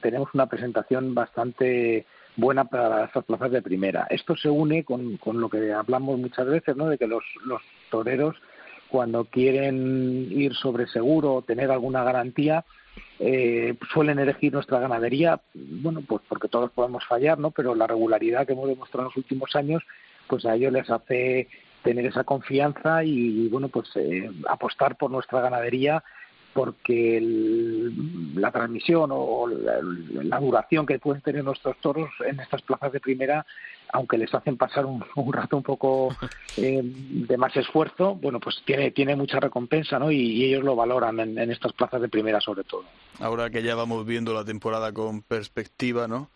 [0.00, 2.04] tenemos una presentación bastante
[2.36, 4.06] buena para estas plazas de primera.
[4.10, 6.88] Esto se une con, con lo que hablamos muchas veces, ¿no?
[6.88, 8.36] De que los, los toreros
[8.88, 12.64] cuando quieren ir sobre seguro o tener alguna garantía,
[13.18, 17.50] eh, suelen elegir nuestra ganadería, bueno, pues porque todos podemos fallar, ¿no?
[17.50, 19.82] Pero la regularidad que hemos demostrado en los últimos años
[20.26, 21.48] pues a ellos les hace
[21.82, 26.02] tener esa confianza y, bueno, pues eh, apostar por nuestra ganadería
[26.54, 27.20] porque
[28.34, 33.44] la transmisión o la, duración que pueden tener nuestros toros en estas plazas de primera,
[33.92, 36.14] aunque les hacen pasar un, rato un poco
[36.56, 40.10] eh, de más esfuerzo, bueno, pues tiene, tiene mucha recompensa, ¿no?
[40.10, 42.84] Y, ellos lo valoran en, en, estas plazas de primera sobre todo.
[43.18, 46.30] Ahora que ya vamos viendo la temporada con perspectiva, ¿no?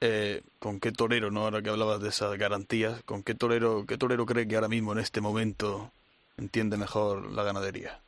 [0.00, 1.44] Eh, ¿Con qué torero, no?
[1.44, 4.92] Ahora que hablabas de esas garantías, ¿con qué torero, qué torero cree que ahora mismo
[4.92, 5.90] en este momento
[6.36, 8.03] entiende mejor la ganadería?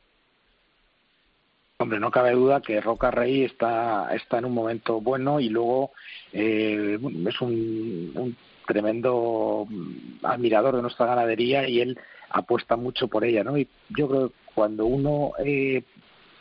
[1.79, 5.91] Hombre, no cabe duda que Roca Rey está, está en un momento bueno y luego
[6.33, 8.35] eh, es un,
[8.65, 9.67] tremendo
[10.23, 13.59] admirador de nuestra ganadería y él apuesta mucho por ella, ¿no?
[13.59, 15.83] Y yo creo que cuando uno, eh,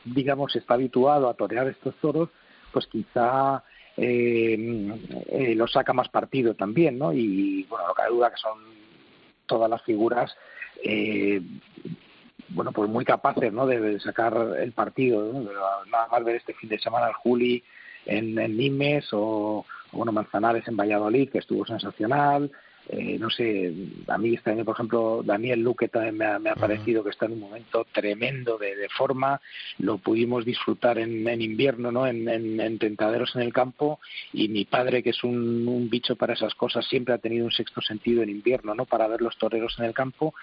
[0.07, 2.31] digamos, está habituado a torear estos toros,
[2.73, 3.63] pues quizá
[3.99, 4.57] eh,
[5.27, 7.13] eh, lo saca más partido también, ¿no?
[7.13, 8.59] Y bueno, no cabe duda que son
[9.45, 10.35] todas las figuras,
[10.83, 11.43] eh,
[12.49, 13.67] bueno, pues muy capaces, ¿no?
[13.67, 15.41] De, sacar el partido, ¿no?
[15.91, 17.63] nada más ver este fin de semana al Juli
[18.05, 22.51] en, en Nimes o, bueno, Manzanares en Valladolid, que estuvo sensacional,
[22.89, 23.73] eh, no sé,
[24.07, 27.11] a mí este año, por ejemplo, Daniel Luque también me ha, me ha parecido que
[27.11, 29.41] está en un momento tremendo de, de forma.
[29.79, 32.07] Lo pudimos disfrutar en, en invierno, ¿no?
[32.07, 33.99] En, en, tentaderos en el campo.
[34.33, 37.51] Y mi padre, que es un, un, bicho para esas cosas, siempre ha tenido un
[37.51, 38.85] sexto sentido en invierno, ¿no?
[38.85, 40.35] Para ver los toreros en el campo.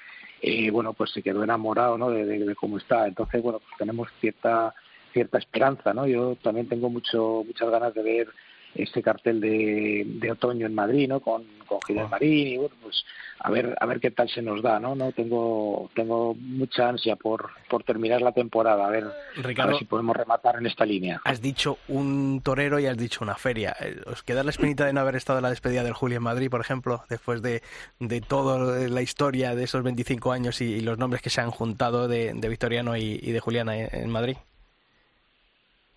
[0.46, 2.10] Eh, bueno, pues se quedó enamorado, ¿no?
[2.10, 3.08] De, cómo está.
[3.08, 4.76] Entonces, bueno, pues tenemos cierta
[5.14, 6.06] cierta esperanza, ¿no?
[6.06, 8.28] Yo también tengo mucho muchas ganas de ver
[8.76, 11.20] este cartel de, de otoño en Madrid, ¿no?
[11.20, 13.04] Con, con Gilles Marín y bueno, pues
[13.40, 14.96] a ver a ver qué tal se nos da, ¿no?
[14.96, 19.86] No tengo tengo mucha ansia por, por terminar la temporada, a ver, a ver si
[19.86, 21.22] podemos rematar en esta línea.
[21.26, 23.76] Has dicho un torero y has dicho una feria.
[23.80, 26.24] Eh, ¿Os queda la espinita de no haber estado en la despedida del Julio en
[26.24, 27.62] Madrid, por ejemplo, después de,
[28.00, 32.08] de toda la historia de esos 25 años y, los nombres que se han juntado
[32.08, 34.36] de, de Victoriano y, y de Juliana en Madrid?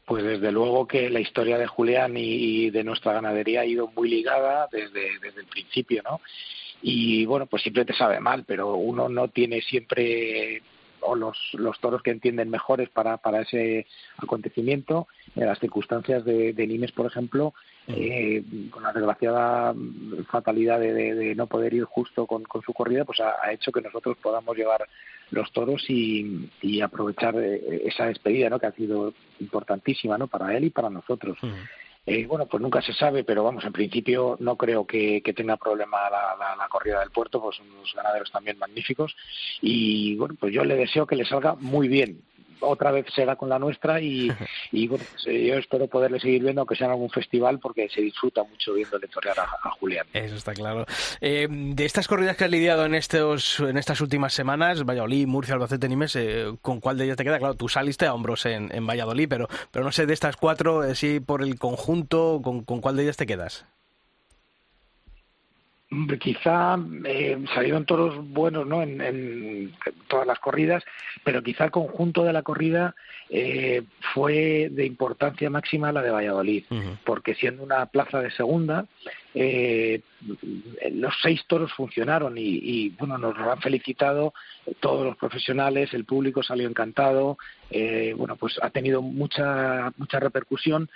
[0.06, 4.08] Pues desde luego que la historia de Julián y de nuestra ganadería ha ido muy
[4.08, 6.20] ligada desde, desde el principio, ¿no?
[6.80, 10.62] Y bueno, pues siempre te sabe mal, pero uno no tiene siempre
[11.06, 13.86] o los, los toros que entienden mejores para, para ese
[14.18, 15.06] acontecimiento.
[15.34, 17.54] En las circunstancias de, de Nimes, por ejemplo,
[17.88, 19.74] eh, con la desgraciada
[20.30, 23.52] fatalidad de, de, de, no poder ir justo con, con su corrida, pues ha, ha,
[23.52, 24.86] hecho que nosotros podamos llevar
[25.30, 28.58] los toros y, y aprovechar eh, esa despedida, ¿no?
[28.58, 30.26] Que ha sido importantísima, ¿no?
[30.26, 31.36] Para él y para nosotros.
[31.42, 31.68] Uh -huh.
[32.06, 36.08] Eh, bueno, pues nunca se sabe, pero vamos, en principio no creo que, tenga problema
[36.08, 39.16] la, la, la, corrida del puerto, pues unos ganaderos también magníficos.
[39.60, 42.22] Y bueno, pues yo le deseo que le salga muy bien
[42.60, 44.30] otra vez será con la nuestra y,
[44.72, 47.88] y bueno, pues, eh, yo espero poderle seguir viendo, aunque sea en algún festival, porque
[47.88, 50.06] se disfruta mucho viéndole torear a, a Julián.
[50.12, 50.86] Eso está claro.
[51.20, 55.54] Eh, de estas corridas que has lidiado en estos en estas últimas semanas, Valladolid, Murcia,
[55.54, 57.38] Albacete, Nimes, eh, ¿con cuál de ellas te queda?
[57.38, 60.84] Claro, tú saliste a hombros en, en Valladolid, pero, pero no sé, de estas cuatro,
[60.84, 63.66] eh, sí, por el conjunto, ¿con, ¿con cuál de ellas te quedas?
[66.20, 68.82] Quizá eh, salieron toros buenos ¿no?
[68.82, 69.72] En, en,
[70.08, 70.84] todas las corridas,
[71.24, 72.94] pero quizá el conjunto de la corrida
[73.28, 73.82] eh,
[74.14, 76.98] fue de importancia máxima la de Valladolid, uh -huh.
[77.04, 78.86] porque siendo una plaza de segunda,
[79.34, 80.00] eh,
[80.92, 84.32] los seis toros funcionaron y, y, bueno, nos lo han felicitado
[84.80, 87.36] todos los profesionales, el público salió encantado,
[87.70, 90.88] eh, bueno, pues ha tenido mucha, mucha repercusión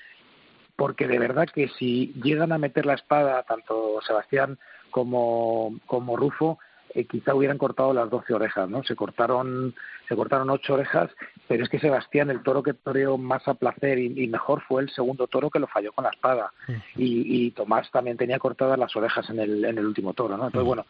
[0.80, 4.58] porque de verdad que si llegan a meter la espada tanto Sebastián
[4.90, 6.58] como, como Rufo,
[6.94, 8.82] eh, quizá hubieran cortado las 12 orejas, ¿no?
[8.84, 9.74] Se cortaron,
[10.08, 11.10] se cortaron ocho orejas,
[11.46, 14.88] pero es que Sebastián, el toro que toreó más a placer y, mejor fue el
[14.88, 16.50] segundo toro que lo falló con la espada.
[16.96, 20.46] Y, y, Tomás también tenía cortadas las orejas en el, en el último toro, ¿no?
[20.46, 20.86] Entonces, bueno,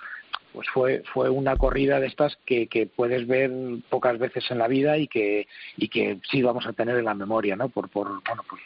[0.53, 3.51] pues fue fue una corrida de estas que, que puedes ver
[3.89, 7.15] pocas veces en la vida y que y que sí vamos a tener en la
[7.15, 8.63] memoria no por por bueno pues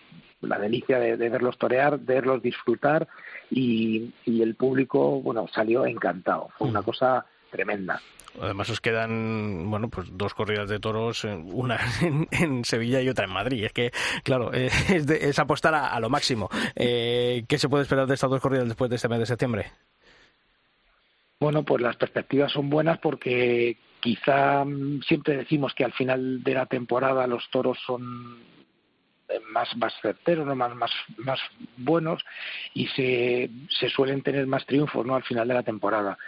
[0.46, 3.08] la delicia de, verlos torear de verlos disfrutar
[3.50, 8.00] y, y el público bueno salió encantado fue una cosa tremenda
[8.40, 11.78] Además os quedan, bueno, pues dos corridas de toros, eh, una
[12.30, 13.64] en, Sevilla y otra en Madrid.
[13.64, 16.48] Es que, claro, eh, es, apostar a, lo máximo.
[16.74, 19.66] Eh, ¿Qué se puede esperar de estas dos corridas después de este mes de septiembre?
[21.38, 26.54] Bueno, pues las perspectivas son buenas porque quizá mm, siempre decimos que al final de
[26.54, 28.53] la temporada los toros son
[29.50, 30.54] más más certeros, ¿no?
[30.54, 31.40] más, más, más
[31.76, 32.24] buenos
[32.74, 35.14] y se, se suelen tener más triunfos ¿no?
[35.14, 36.18] al final de la temporada.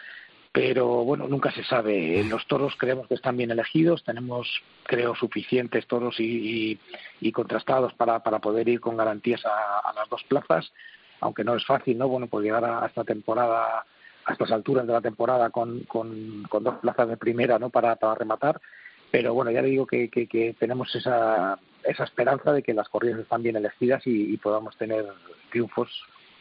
[0.53, 2.25] Pero bueno, nunca se sabe.
[2.25, 4.49] Los toros creemos que están bien elegidos, tenemos,
[4.85, 6.81] creo, suficientes toros y,
[7.21, 10.73] y, contrastados para, para poder ir con garantías a, las dos plazas,
[11.21, 12.09] aunque no es fácil, ¿no?
[12.09, 13.85] Bueno, pues llegar a esta temporada
[14.25, 17.95] a estas alturas de la temporada con, con, con dos plazas de primera no para,
[17.97, 18.61] para rematar
[19.11, 23.21] pero bueno ya le digo que, que tenemos esa, esa esperanza de que las corridas
[23.21, 25.05] están bien elegidas y, y podamos tener
[25.51, 25.89] triunfos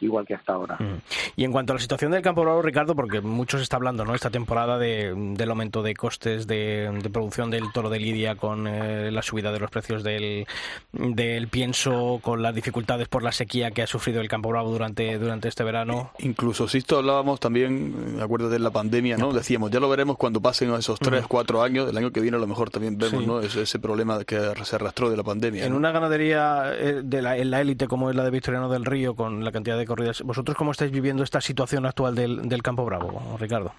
[0.00, 0.76] igual que hasta ahora.
[0.78, 1.00] Mm.
[1.36, 4.04] Y en cuanto a la situación del campo bravo, Ricardo, porque mucho se está hablando
[4.04, 4.14] ¿no?
[4.14, 9.10] esta temporada de, del aumento de costes de, producción del toro de Lidia con eh,
[9.10, 10.46] la subida de los precios del,
[10.92, 15.18] del pienso, con las dificultades por la sequía que ha sufrido el campo bravo durante,
[15.18, 16.10] durante este verano.
[16.18, 19.32] Incluso, si esto hablábamos también, acuerdo de la pandemia, ¿no?
[19.32, 21.28] Decíamos, ya lo veremos cuando pasen esos tres, mm.
[21.28, 23.40] cuatro años, el año que viene a lo mejor también vemos ¿no?
[23.40, 25.64] ese, ese, problema que se arrastró de la pandemia.
[25.64, 28.84] En una ganadería eh, de la, en la élite como es la de Victoriano del
[28.84, 30.22] Río, con la cantidad de corridas.
[30.22, 33.72] ¿Vosotros cómo estáis viviendo esta situación actual del, del Campo Bravo, Ricardo?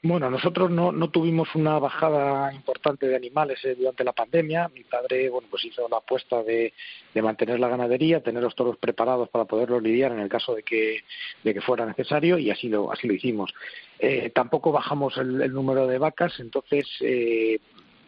[0.00, 4.68] Bueno, nosotros no, no tuvimos una bajada importante de animales eh, durante la pandemia.
[4.68, 6.72] Mi padre, bueno, pues hizo la apuesta de,
[7.12, 10.62] de, mantener la ganadería, tener los toros preparados para poderlos lidiar en el caso de
[10.62, 11.00] que,
[11.42, 13.52] de que fuera necesario y así lo, así lo hicimos.
[13.98, 17.58] Eh, tampoco bajamos el, el, número de vacas, entonces eh,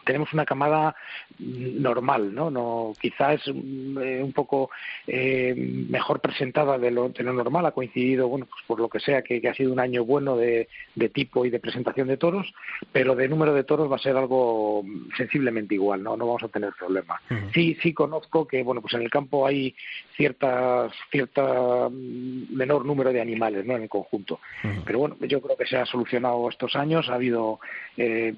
[0.04, 0.94] tenemos una camada
[1.38, 2.50] normal, ¿no?
[2.50, 4.70] no quizás mm, eh, un poco
[5.06, 9.00] eh, mejor presentada de lo, de lo, normal, ha coincidido, bueno, pues por lo que
[9.00, 12.16] sea, que, que ha sido un año bueno de, de, tipo y de presentación de
[12.16, 12.52] toros,
[12.92, 14.84] pero de número de toros va a ser algo
[15.16, 16.16] sensiblemente igual, ¿no?
[16.16, 17.20] No vamos a tener problema.
[17.30, 17.52] Uh -huh.
[17.52, 19.74] Sí, sí conozco que, bueno, pues en el campo hay
[20.16, 23.76] ciertas, cierta mm, menor número de animales, ¿no?
[23.76, 24.40] En el conjunto.
[24.64, 24.82] Uh -huh.
[24.84, 27.60] Pero bueno, yo creo que se ha solucionado estos años, ha habido
[27.96, 28.34] eh,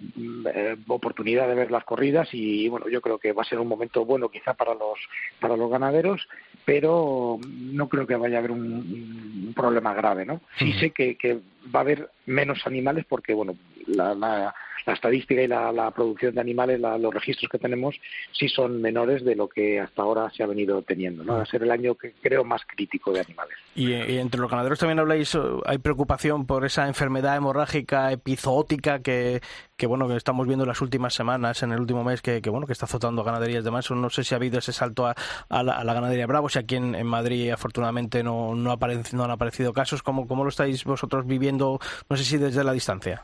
[0.55, 3.69] eh oportunidad de ver las corridas y bueno yo creo que va a ser un
[3.69, 4.99] momento bueno quizá para los
[5.41, 6.27] para los ganaderos
[6.65, 11.17] pero no creo que vaya a haber un, un problema grave no sí sé que,
[11.17, 11.41] que
[11.75, 14.55] va a haber menos animales porque bueno la, la,
[14.87, 17.95] la estadística y la, la, producción de animales, la, los registros que tenemos,
[18.33, 21.25] sí son menores de lo que hasta ahora se ha venido teniendo.
[21.25, 21.35] ¿no?
[21.35, 23.57] Va a ser el año que creo más crítico de animales.
[23.75, 29.41] Y, y entre los ganaderos también habláis, hay preocupación por esa enfermedad hemorrágica epizootica que,
[29.77, 32.51] que bueno que estamos viendo en las últimas semanas, en el último mes, que, que
[32.51, 33.91] bueno que está azotando ganaderías de más.
[33.91, 35.15] No sé si ha habido ese salto a,
[35.49, 39.13] a, la, a la, ganadería Bravo, si aquí en, en Madrid afortunadamente no, no, aparec
[39.13, 40.03] no han aparecido casos.
[40.03, 41.52] ¿Cómo, ¿Cómo lo estáis vosotros viviendo?
[41.59, 43.23] No sé si desde la distancia.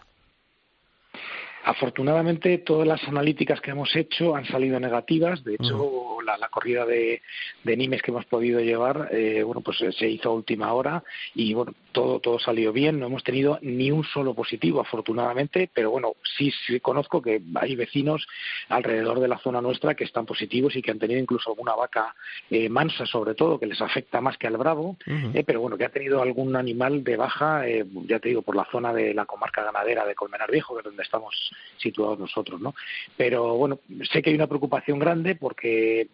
[1.65, 5.45] Afortunadamente, todas las analíticas que hemos hecho han salido negativas.
[5.45, 6.18] De hecho, uh -huh.
[6.29, 7.23] La, la, corrida de,
[7.65, 11.03] de, Nimes que hemos podido llevar, eh, bueno, pues se hizo a última hora
[11.35, 12.99] y bueno, todo, todo salió bien.
[12.99, 17.77] No hemos tenido ni un solo positivo, afortunadamente, pero bueno, sí, sí conozco que hay
[17.77, 18.27] vecinos
[18.69, 22.15] alrededor de la zona nuestra que están positivos y que han tenido incluso alguna vaca
[22.51, 25.35] eh, mansa, sobre todo, que les afecta más que al bravo, uh -huh.
[25.35, 28.57] eh, pero bueno, que ha tenido algún animal de baja, eh, ya te digo, por
[28.57, 31.35] la zona de la comarca ganadera de Colmenar Viejo, que es donde estamos
[31.79, 32.75] situados nosotros, ¿no?
[33.17, 33.81] Pero bueno,
[34.13, 36.09] sé que hay una preocupación grande porque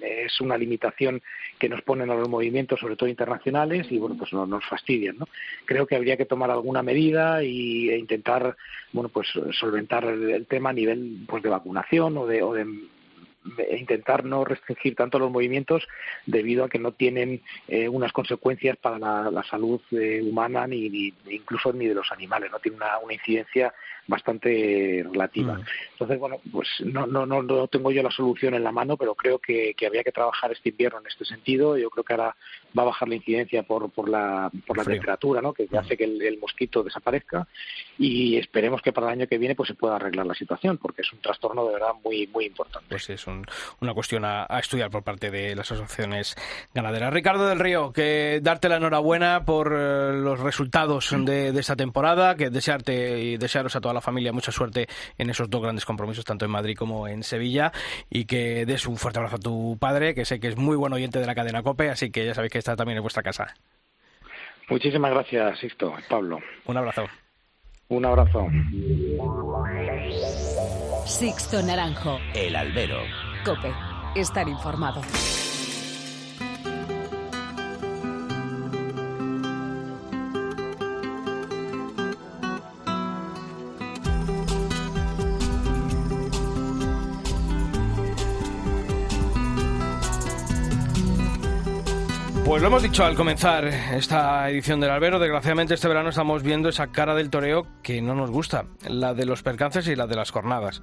[0.00, 1.22] es una limitación
[1.58, 5.18] que nos ponen a los movimientos, sobre todo internacionales, y bueno, pues no, nos fastidian,
[5.18, 5.28] ¿no?
[5.64, 8.56] Creo que habría que tomar alguna medida y, e intentar,
[8.92, 12.66] bueno, pues solventar el, tema a nivel pues de vacunación o de, o de
[13.56, 15.86] e intentar no restringir tanto los movimientos
[16.26, 21.14] debido a que no tienen eh, unas consecuencias para la, salud eh, humana ni, ni,
[21.30, 23.72] incluso ni de los animales, no tiene una incidencia
[24.10, 25.54] bastante relativa.
[25.54, 25.64] Mm.
[25.92, 29.14] Entonces, bueno, pues no, no, no, no tengo yo la solución en la mano, pero
[29.14, 31.78] creo que, que habría que trabajar este invierno en este sentido.
[31.78, 32.36] Yo creo que ahora
[32.76, 35.52] va a bajar la incidencia por, por la, por la temperatura, ¿no?
[35.52, 35.76] que mm.
[35.76, 37.46] hace que el, el, mosquito desaparezca
[37.98, 41.02] y esperemos que para el año que viene pues se pueda arreglar la situación, porque
[41.02, 42.86] es un trastorno de verdad muy, muy importante.
[42.88, 43.30] Pues eso.
[43.30, 43.46] un-
[43.80, 46.34] una cuestión a, a estudiar por parte de las asociaciones
[46.74, 47.12] ganaderas.
[47.12, 52.34] Ricardo del Río, que darte la enhorabuena por eh, los resultados de, de esta temporada,
[52.34, 54.88] que desearte y desearos a toda la familia mucha suerte
[55.18, 57.72] en esos dos grandes compromisos, tanto en Madrid como en Sevilla,
[58.08, 60.92] y que des un fuerte abrazo a tu padre, que sé que es muy buen
[60.92, 63.54] oyente de la cadena COPE, así que ya sabéis que está también en vuestra casa.
[64.68, 66.38] Muchísimas gracias, Sixto, Pablo.
[66.66, 67.06] Un abrazo.
[67.88, 68.46] Un abrazo.
[71.06, 72.20] Sixto Naranjo.
[72.34, 73.00] El albero.
[73.44, 73.72] Cope.
[74.14, 75.02] Estar informado.
[92.50, 96.68] Pues lo hemos dicho al comenzar esta edición del Albero, desgraciadamente este verano estamos viendo
[96.68, 100.16] esa cara del toreo que no nos gusta, la de los percances y la de
[100.16, 100.82] las cornadas.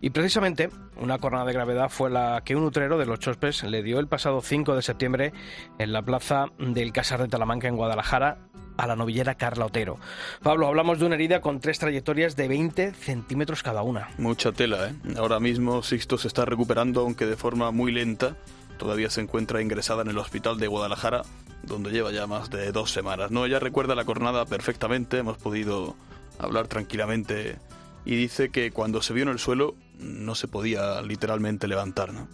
[0.00, 3.82] Y precisamente una cornada de gravedad fue la que un utrero de los Chospes le
[3.82, 5.32] dio el pasado 5 de septiembre
[5.80, 8.38] en la plaza del Casar de Talamanca en Guadalajara
[8.76, 9.98] a la novillera Carla Otero.
[10.40, 14.08] Pablo, hablamos de una herida con tres trayectorias de 20 centímetros cada una.
[14.18, 14.94] Mucha tela, ¿eh?
[15.16, 18.36] Ahora mismo Sixto se está recuperando, aunque de forma muy lenta.
[18.78, 21.22] Todavía se encuentra ingresada en el hospital de Guadalajara,
[21.62, 23.30] donde lleva ya más de dos semanas.
[23.30, 25.94] No, ella recuerda la cornada perfectamente, hemos podido
[26.38, 27.56] hablar tranquilamente
[28.04, 32.28] y dice que cuando se vio en el suelo no se podía literalmente levantar, ¿no?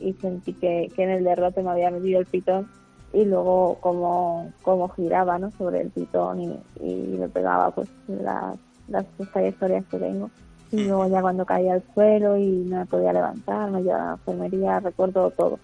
[0.00, 2.68] y sentí que, que en el derrote me había metido el pitón
[3.12, 5.50] y luego como, como giraba ¿no?
[5.52, 10.30] sobre el pitón y, y me pegaba pues las, las trayectorias que tengo.
[10.70, 14.06] Y luego ya cuando caía al suelo y no me podía levantar, me llevaba a
[14.06, 15.58] la enfermería, recuerdo todo.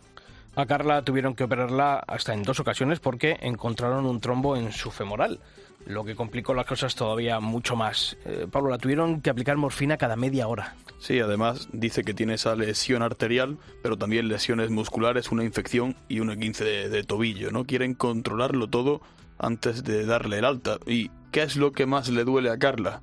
[0.57, 4.93] A Carla tuvieron que operarla hasta en dos ocasiones porque encontraron un trombo en su
[4.93, 5.41] femoral,
[5.85, 8.17] lo que complicó las cosas todavía mucho más.
[8.25, 10.77] Eh, Pablo, la tuvieron que aplicar morfina cada media hora.
[11.01, 16.21] Sí, además dice que tiene esa lesión arterial, pero también lesiones musculares, una infección y
[16.21, 17.65] un esguince de, de tobillo, ¿no?
[17.65, 19.01] Quieren controlarlo todo
[19.39, 20.79] antes de darle el alta.
[20.87, 23.03] ¿Y qué es lo que más le duele a Carla?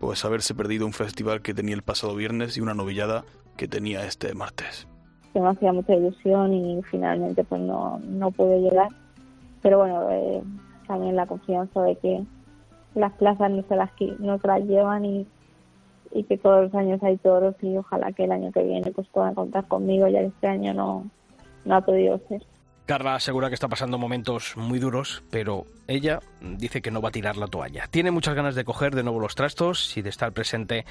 [0.00, 3.24] Pues haberse perdido un festival que tenía el pasado viernes y una novillada
[3.56, 4.88] que tenía este martes.
[5.32, 8.88] Que me hacía mucha ilusión y finalmente pues no, no pude llegar.
[9.62, 10.42] Pero bueno, eh,
[10.86, 12.22] también la confianza de que
[12.94, 15.26] las plazas no se las, no las llevan y,
[16.12, 19.06] y que todos los años hay toros y ojalá que el año que viene pues
[19.08, 21.10] puedan contar conmigo, ya que este año no,
[21.64, 22.44] no ha podido ser.
[22.86, 27.12] Carla asegura que está pasando momentos muy duros, pero ella dice que no va a
[27.12, 27.86] tirar la toalla.
[27.88, 30.84] Tiene muchas ganas de coger de nuevo los trastos y de estar presente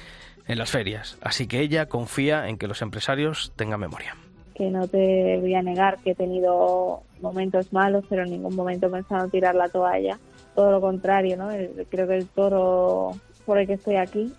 [0.46, 4.16] en las ferias, así que ella confía en que los empresarios tengan memoria.
[4.60, 8.88] Que no te voy a negar que he tenido momentos malos, pero en ningún momento
[8.88, 10.18] he pensado en tirar la toalla.
[10.54, 11.50] Todo lo contrario, ¿no?
[11.50, 13.12] El- Creo que el toro
[13.46, 14.30] por el que estoy aquí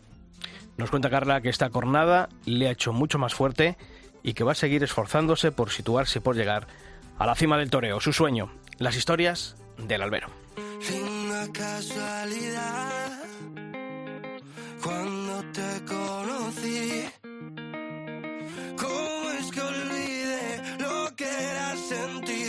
[0.77, 3.77] Nos cuenta Carla que esta cornada le ha hecho mucho más fuerte
[4.21, 6.67] y que va a seguir esforzándose por situarse y por llegar
[7.17, 9.55] a la cima del toreo, su sueño, las historias
[9.87, 10.27] del albero.
[10.55, 13.19] Una casualidad
[14.83, 17.05] cuando te conocí.
[18.77, 19.61] ¿Cómo es que
[21.91, 22.40] sentir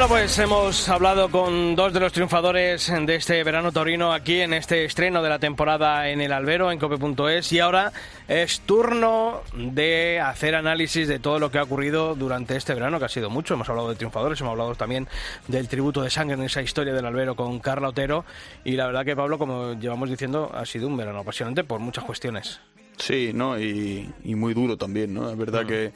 [0.00, 4.54] Bueno, pues hemos hablado con dos de los triunfadores de este verano torino aquí en
[4.54, 7.92] este estreno de la temporada en el Albero, en cope.es, y ahora
[8.26, 13.04] es turno de hacer análisis de todo lo que ha ocurrido durante este verano, que
[13.04, 13.52] ha sido mucho.
[13.52, 15.06] Hemos hablado de triunfadores, hemos hablado también
[15.48, 18.24] del tributo de sangre en esa historia del Albero con Carla Otero,
[18.64, 22.04] y la verdad que Pablo, como llevamos diciendo, ha sido un verano apasionante por muchas
[22.04, 22.58] cuestiones.
[22.96, 23.60] Sí, ¿no?
[23.60, 25.28] Y, y muy duro también, ¿no?
[25.28, 25.92] Es verdad que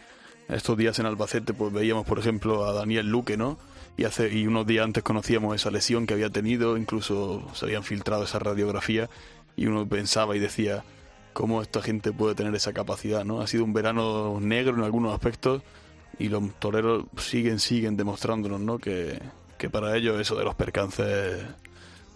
[0.51, 3.57] estos días en Albacete pues veíamos, por ejemplo, a Daniel Luque, ¿no?
[3.97, 7.85] Y, hace, y unos días antes conocíamos esa lesión que había tenido, incluso se habían
[7.85, 9.09] filtrado esa radiografía
[9.57, 10.83] y uno pensaba y decía,
[11.33, 13.41] ¿cómo esta gente puede tener esa capacidad, ¿no?
[13.41, 15.63] Ha sido un verano negro en algunos aspectos
[16.19, 18.79] y los toreros siguen, siguen demostrándonos, ¿no?
[18.79, 19.21] Que,
[19.59, 21.45] que para ellos eso de los percances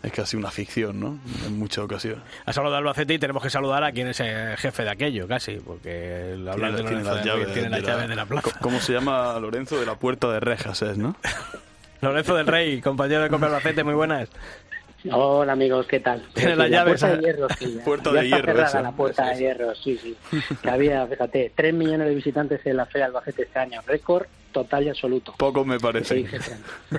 [0.03, 1.19] es casi una ficción, ¿no?
[1.47, 2.23] En muchas ocasiones.
[2.45, 5.29] Has hablado de Albacete y tenemos que saludar a quien es el jefe de aquello,
[5.29, 8.17] casi, porque el hablar de Tiene Lorenzo de llaves tiene las de la- llaves de
[8.17, 8.51] la plaza.
[8.61, 11.15] ¿Cómo se llama Lorenzo de la Puerta de Rejas, es, no?
[12.01, 14.29] Lorenzo del Rey, compañero de Copa Albacete, muy buenas.
[15.11, 16.23] Hola amigos, ¿qué tal?
[16.35, 16.91] Tiene la llave.
[16.91, 20.17] Puerta de hierro, sí, ya, ya de hierro, cerrada la puerta de hierro, sí, sí.
[20.63, 24.85] Que había, fíjate, 3 millones de visitantes en la Feria Albacete este año, récord total
[24.85, 25.35] y absoluto.
[25.39, 26.27] Poco me parece.
[26.27, 26.39] sí.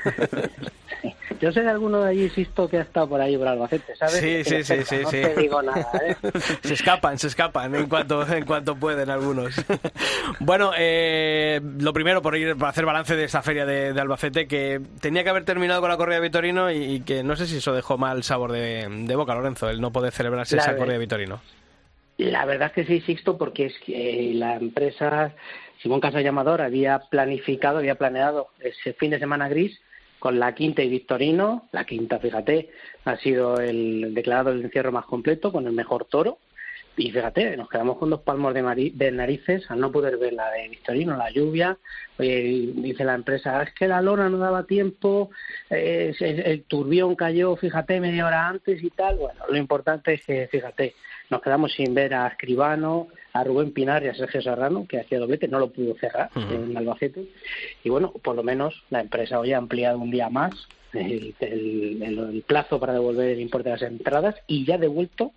[1.39, 4.15] Yo sé de alguno de allí, insisto, que ha estado por ahí por Albacete, ¿sabes?
[4.15, 5.21] Sí, sí, sí, sí, No sí.
[5.21, 6.15] te digo nada, ¿eh?
[6.63, 9.55] Se escapan, se escapan en cuanto, en cuanto pueden algunos.
[10.41, 14.47] bueno, eh, lo primero por ir para hacer balance de esta feria de, de Albacete,
[14.47, 17.47] que tenía que haber terminado con la corrida de Vitorino y, y que no sé
[17.47, 20.75] si eso dejó mal sabor de, de boca, Lorenzo, el no poder celebrarse La esa
[20.75, 21.39] corrida de Vitorino.
[22.17, 25.33] La verdad es que sí, Sixto, porque es que eh, la empresa
[25.81, 29.79] Simón Casa Llamador había planificado, había planeado ese fin de semana gris
[30.19, 31.67] con la quinta y Victorino.
[31.71, 32.69] La quinta, fíjate,
[33.05, 36.39] ha sido el declarado el encierro más completo con el mejor toro.
[36.97, 40.67] Y fíjate, nos quedamos con dos palmos de, narices al no poder ver la de
[40.67, 41.77] Victorino, la lluvia.
[42.17, 45.29] Oye, dice la empresa, es que la lona no daba tiempo,
[45.69, 49.15] eh, se- el turbión cayó, fíjate, media hora antes y tal.
[49.15, 50.95] Bueno, lo importante es que, fíjate,
[51.29, 55.19] nos quedamos sin ver a Escribano, a Rubén Pinar y a Sergio Serrano, que hacía
[55.19, 57.25] doblete, no lo pudo cerrar en Albacete.
[57.83, 60.51] Y bueno, por lo menos la empresa hoy ha ampliado un día más
[60.93, 64.79] el, el- el- el plazo para devolver el importe de las entradas y ya ha
[64.79, 65.31] devuelto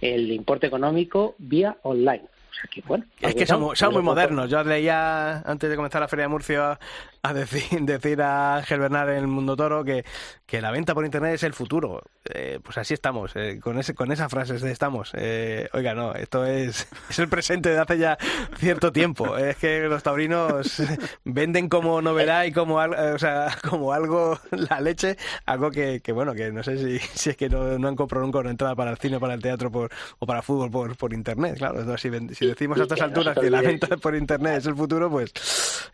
[0.00, 2.22] el importe económico vía online.
[2.24, 3.04] O sea que bueno.
[3.20, 4.48] Es que son muy modernos.
[4.50, 6.78] Yo leía antes de comenzar la Feria de Murcia
[7.24, 10.04] a decir, decir a Ángel Bernal en el Mundo Toro que,
[10.46, 12.02] que la venta por internet es el futuro.
[12.26, 15.10] Eh, pues así estamos, eh, con ese, con esas frases de estamos.
[15.14, 18.18] Eh, oiga, no, esto es, es el presente de hace ya
[18.58, 19.38] cierto tiempo.
[19.38, 20.82] Es que los taurinos
[21.24, 25.16] venden como novedad y como, eh, o sea, como algo, la leche,
[25.46, 28.26] algo que, que bueno, que no sé si, si es que no, no han comprado
[28.26, 31.14] nunca una entrada para el cine, para el teatro por, o para fútbol por, por
[31.14, 31.56] internet.
[31.56, 34.66] Claro, entonces, si, si decimos a estas no alturas que la venta por internet es
[34.66, 35.32] el futuro, pues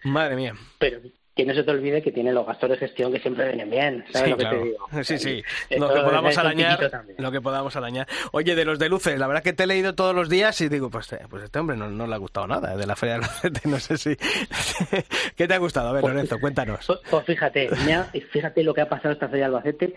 [0.03, 0.55] madre mía.
[0.79, 1.01] Pero
[1.41, 4.05] que no se te olvide que tiene los gastos de gestión que siempre vienen bien.
[4.13, 4.59] ¿Sabes Sí, lo que claro.
[4.59, 4.87] te digo?
[5.05, 5.43] Sí, sí.
[5.79, 8.07] Lo que podamos arañar, lo que podamos arañar.
[8.33, 10.69] Oye, de los de luces, la verdad que te he leído todos los días y
[10.69, 12.97] digo, pues, eh, pues este hombre no, no le ha gustado nada eh, de la
[12.97, 14.17] Feria de Albacete, no sé si...
[15.37, 15.89] ¿Qué te ha gustado?
[15.89, 16.85] A ver, Pues- Lorenzo, cuéntanos.
[16.87, 19.95] Pues, pues fíjate, ha- fíjate lo que ha pasado esta feria de Albacete.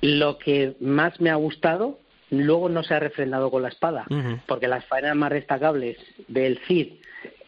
[0.00, 1.98] Lo que más me ha gustado,
[2.30, 4.04] luego no se ha refrendado con la espada,
[4.46, 5.96] porque las faenas más destacables
[6.28, 6.94] del Cid,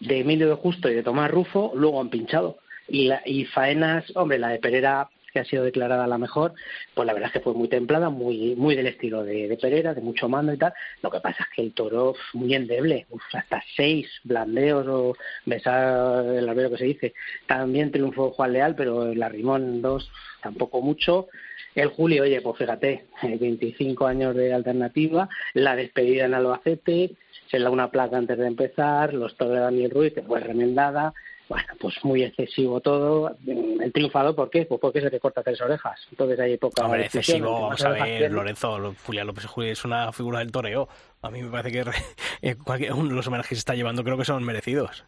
[0.00, 2.58] de Emilio de Justo y de Tomás Rufo, luego han pinchado.
[2.88, 6.54] Y, la- y faenas, hombre, la de Pereira que ha sido declarada la mejor,
[6.94, 9.92] pues la verdad es que fue muy templada, muy muy del estilo de, de Pereira,
[9.92, 10.72] de mucho mando y tal.
[11.02, 16.24] Lo que pasa es que el toro muy endeble, uf, hasta seis blandeos o besar
[16.26, 17.14] el albero que se dice.
[17.48, 20.08] También triunfó Juan Leal, pero el Arrimón dos
[20.40, 21.26] tampoco mucho.
[21.74, 27.10] El Julio, oye, pues fíjate, eh, 25 años de alternativa, la despedida en Albacete,
[27.50, 31.12] se da una placa antes de empezar, los toros de Daniel Ruiz, que fue remendada,
[31.48, 33.36] bueno, pues muy excesivo todo.
[33.46, 34.64] El triunfador, ¿por qué?
[34.66, 36.00] Pues porque es el que corta tres orejas.
[36.10, 38.30] Entonces hay poca Hombre, excesivo, vamos a ver.
[38.32, 40.88] Lorenzo, Lo- Julián López es una figura del toreo.
[41.22, 41.90] A mí me parece que
[42.42, 45.04] eh, cualquier- uno de los homenajes que se está llevando creo que son merecidos.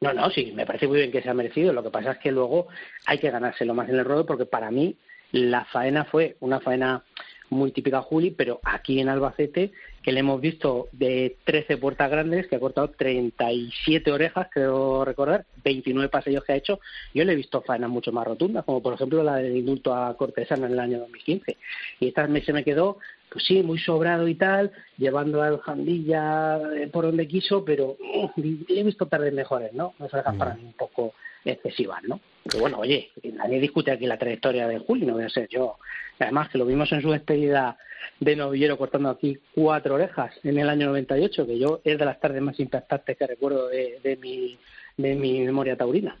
[0.00, 1.72] No, no, sí, me parece muy bien que se ha merecido.
[1.72, 2.68] Lo que pasa es que luego
[3.06, 4.96] hay que ganárselo más en el ruedo porque para mí
[5.32, 7.02] la faena fue una faena
[7.50, 9.72] muy típica Juli, pero aquí en Albacete,
[10.02, 15.44] que le hemos visto de 13 puertas grandes, que ha cortado 37 orejas, creo recordar,
[15.64, 16.80] 29 pasillos que ha hecho,
[17.12, 20.16] yo le he visto faenas mucho más rotundas, como por ejemplo la del indulto a
[20.16, 21.56] Cortesana en el año 2015.
[21.98, 22.98] Y esta se me quedó,
[23.30, 28.40] pues sí, muy sobrado y tal, llevando al Jandilla eh, por donde quiso, pero mm,
[28.68, 29.94] le he visto tardes mejores, ¿no?
[29.98, 31.14] Las orejas para mí un poco
[31.44, 32.20] excesivas, ¿no?
[32.44, 35.76] Pero bueno, oye, nadie discute aquí la trayectoria de Juli, no voy a ser yo.
[36.18, 37.76] Además, que lo vimos en su despedida
[38.18, 42.20] de novillero cortando aquí cuatro orejas en el año 98, que yo es de las
[42.20, 44.58] tardes más impactantes que recuerdo de, de mi
[45.00, 46.16] de mi memoria taurina.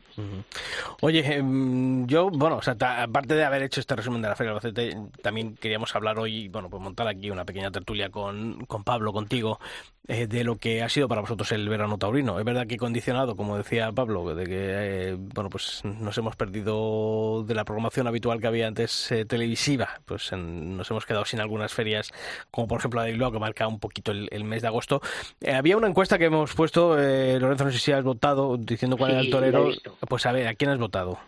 [1.00, 5.56] Oye, em, yo, bueno, aparte de haber hecho este resumen de la Feria de también
[5.56, 9.60] queríamos hablar hoy, bueno, pues montar aquí una pequeña tertulia con, con Pablo, contigo,
[10.08, 12.38] eh, de lo que ha sido para vosotros el verano taurino.
[12.38, 17.44] Es verdad que condicionado, como decía Pablo, de que, eh, bueno, pues nos hemos perdido
[17.44, 21.40] de la programación habitual que había antes eh, televisiva, pues en- nos hemos quedado sin
[21.40, 22.10] algunas ferias,
[22.50, 25.00] como por ejemplo la de Bilbao, que marca un poquito el, el mes de agosto.
[25.40, 28.96] Eh, había una encuesta que hemos puesto, eh, Lorenzo, no sé si has votado, diciendo
[28.96, 29.70] cuál era el Sí, la he torero.
[30.08, 31.18] Pues a ver, ¿a quién has votado?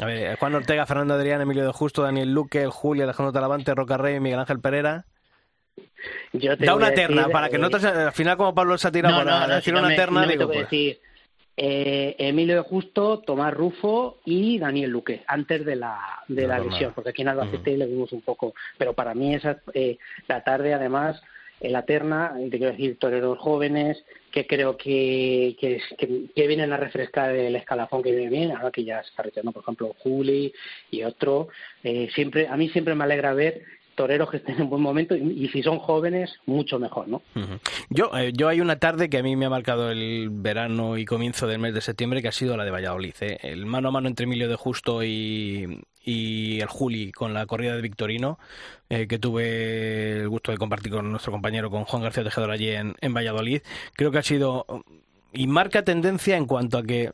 [0.00, 3.96] A ver, Juan Ortega, Fernando Adrián, Emilio de Justo, Daniel Luque, Julio, Alejandro Talavante, Roca
[3.98, 5.04] Rey, Miguel Ángel Pereira.
[6.32, 8.76] Yo te Da una decir, terna, para que no eh, te, al final como Pablo
[8.78, 10.58] se ha tirado no, para no, no, decir si una me- terna, digo, tengo que
[10.58, 10.98] pues, decir.
[11.54, 16.92] Eh, Emilio de Justo, Tomás Rufo y Daniel Luque, antes de la, de la lesión,
[16.94, 19.98] porque aquí en Albacete le vimos un poco, pero para mí esa eh,
[20.28, 21.22] la tarde además,
[21.60, 26.72] en la terna, te quiero decir, toreros jóvenes, que creo que, que, que, que vienen
[26.72, 29.94] a refrescar el escalafón que viene bien, ahora que ya se está retirando, por ejemplo,
[29.98, 30.54] Juli
[30.90, 31.48] y otro,
[31.84, 33.62] eh, siempre, a mí siempre me alegra ver
[33.94, 37.22] toreros que estén en buen momento y, si son jóvenes, mucho mejor, ¿no?
[37.90, 41.04] Yo, eh, yo hay una tarde que a mí me ha marcado el verano y
[41.04, 43.14] comienzo del mes de septiembre que ha sido la de Valladolid.
[43.20, 43.38] ¿eh?
[43.42, 47.74] El mano a mano entre Emilio de Justo y, y el Juli con la corrida
[47.74, 48.38] de Victorino,
[48.88, 52.70] eh, que tuve el gusto de compartir con nuestro compañero, con Juan García Tejedor allí
[52.70, 53.62] en, en Valladolid.
[53.94, 54.66] Creo que ha sido
[55.32, 57.12] y marca tendencia en cuanto a que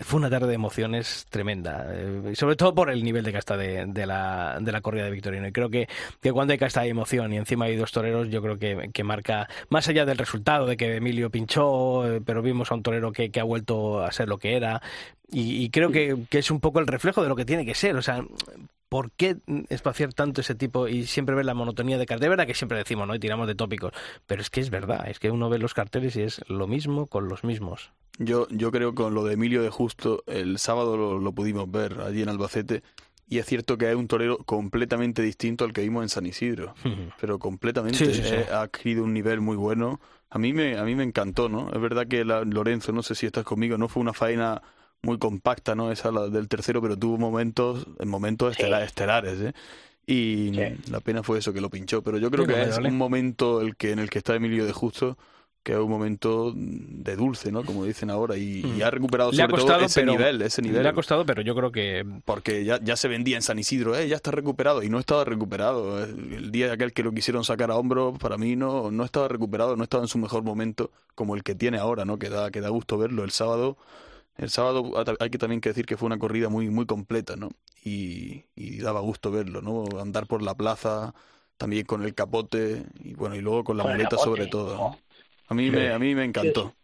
[0.00, 4.06] fue una tarde de emociones tremenda, eh, sobre todo por el nivel de casta de,
[4.06, 5.46] la, de la corrida de Victorino.
[5.46, 5.88] Y creo que,
[6.20, 9.04] que cuando hay casta de emoción y encima hay dos toreros, yo creo que, que
[9.04, 13.12] marca, más allá del resultado, de que Emilio pinchó, eh, pero vimos a un torero
[13.12, 14.82] que, que ha vuelto a ser lo que era.
[15.32, 17.74] Y, y creo que, que, es un poco el reflejo de lo que tiene que
[17.74, 17.96] ser.
[17.96, 18.24] O sea,
[18.88, 19.38] ¿por qué
[19.70, 22.24] espaciar tanto ese tipo y siempre ver la monotonía de cartel?
[22.24, 23.14] De verdad que siempre decimos, ¿no?
[23.14, 23.92] Y tiramos de tópicos.
[24.26, 27.06] Pero es que es verdad, es que uno ve los carteles y es lo mismo
[27.06, 27.90] con los mismos.
[28.18, 31.70] Yo, yo creo que con lo de Emilio de Justo, el sábado lo, lo pudimos
[31.70, 32.82] ver allí en Albacete.
[33.26, 36.74] Y es cierto que es un torero completamente distinto al que vimos en San Isidro.
[37.18, 37.96] Pero completamente.
[37.96, 38.34] Sí, sí, sí.
[38.34, 40.00] Eh, ha adquirido un nivel muy bueno.
[40.28, 41.70] A mí me, a mí me encantó, ¿no?
[41.72, 44.60] Es verdad que la, Lorenzo, no sé si estás conmigo, no fue una faena
[45.02, 45.90] muy compacta, ¿no?
[45.90, 48.62] Esa la del tercero, pero tuvo momentos, momentos Sí.
[48.62, 49.52] estela- estelares, ¿eh?
[50.06, 50.90] Y Sí.
[50.90, 52.02] la pena fue eso que lo pinchó.
[52.02, 52.88] Pero yo creo Sí, que es vale.
[52.88, 55.16] un momento el que, en el que está Emilio de Justo,
[55.64, 57.64] que es un momento de dulce, ¿no?
[57.64, 58.36] Como dicen ahora.
[58.36, 59.34] Y, y ha recuperado Mm.
[59.36, 61.54] Le ha sobre costado, todo ese pero- nivel, ese nivel Le ha costado, pero yo
[61.54, 64.88] creo que porque ya, ya se vendía en San Isidro, eh, ya está recuperado y
[64.88, 66.02] no estaba recuperado.
[66.04, 69.76] El, día aquel que lo quisieron sacar a hombro, para mí no, no estaba recuperado,
[69.76, 72.18] no estaba en su mejor momento como el que tiene ahora, ¿no?
[72.18, 73.22] Que da, que da gusto verlo.
[73.22, 73.76] El sábado,
[74.36, 77.50] el sábado hay que también que decir que fue una corrida muy, muy completa, ¿no?
[77.84, 79.84] Y, y daba gusto verlo, ¿no?
[80.00, 81.14] Andar por la plaza,
[81.56, 84.76] también con el capote y bueno, y luego con la Con muleta capote, sobre todo.
[84.76, 84.98] ¿no?
[85.48, 86.74] A mí me, a mí me encantó.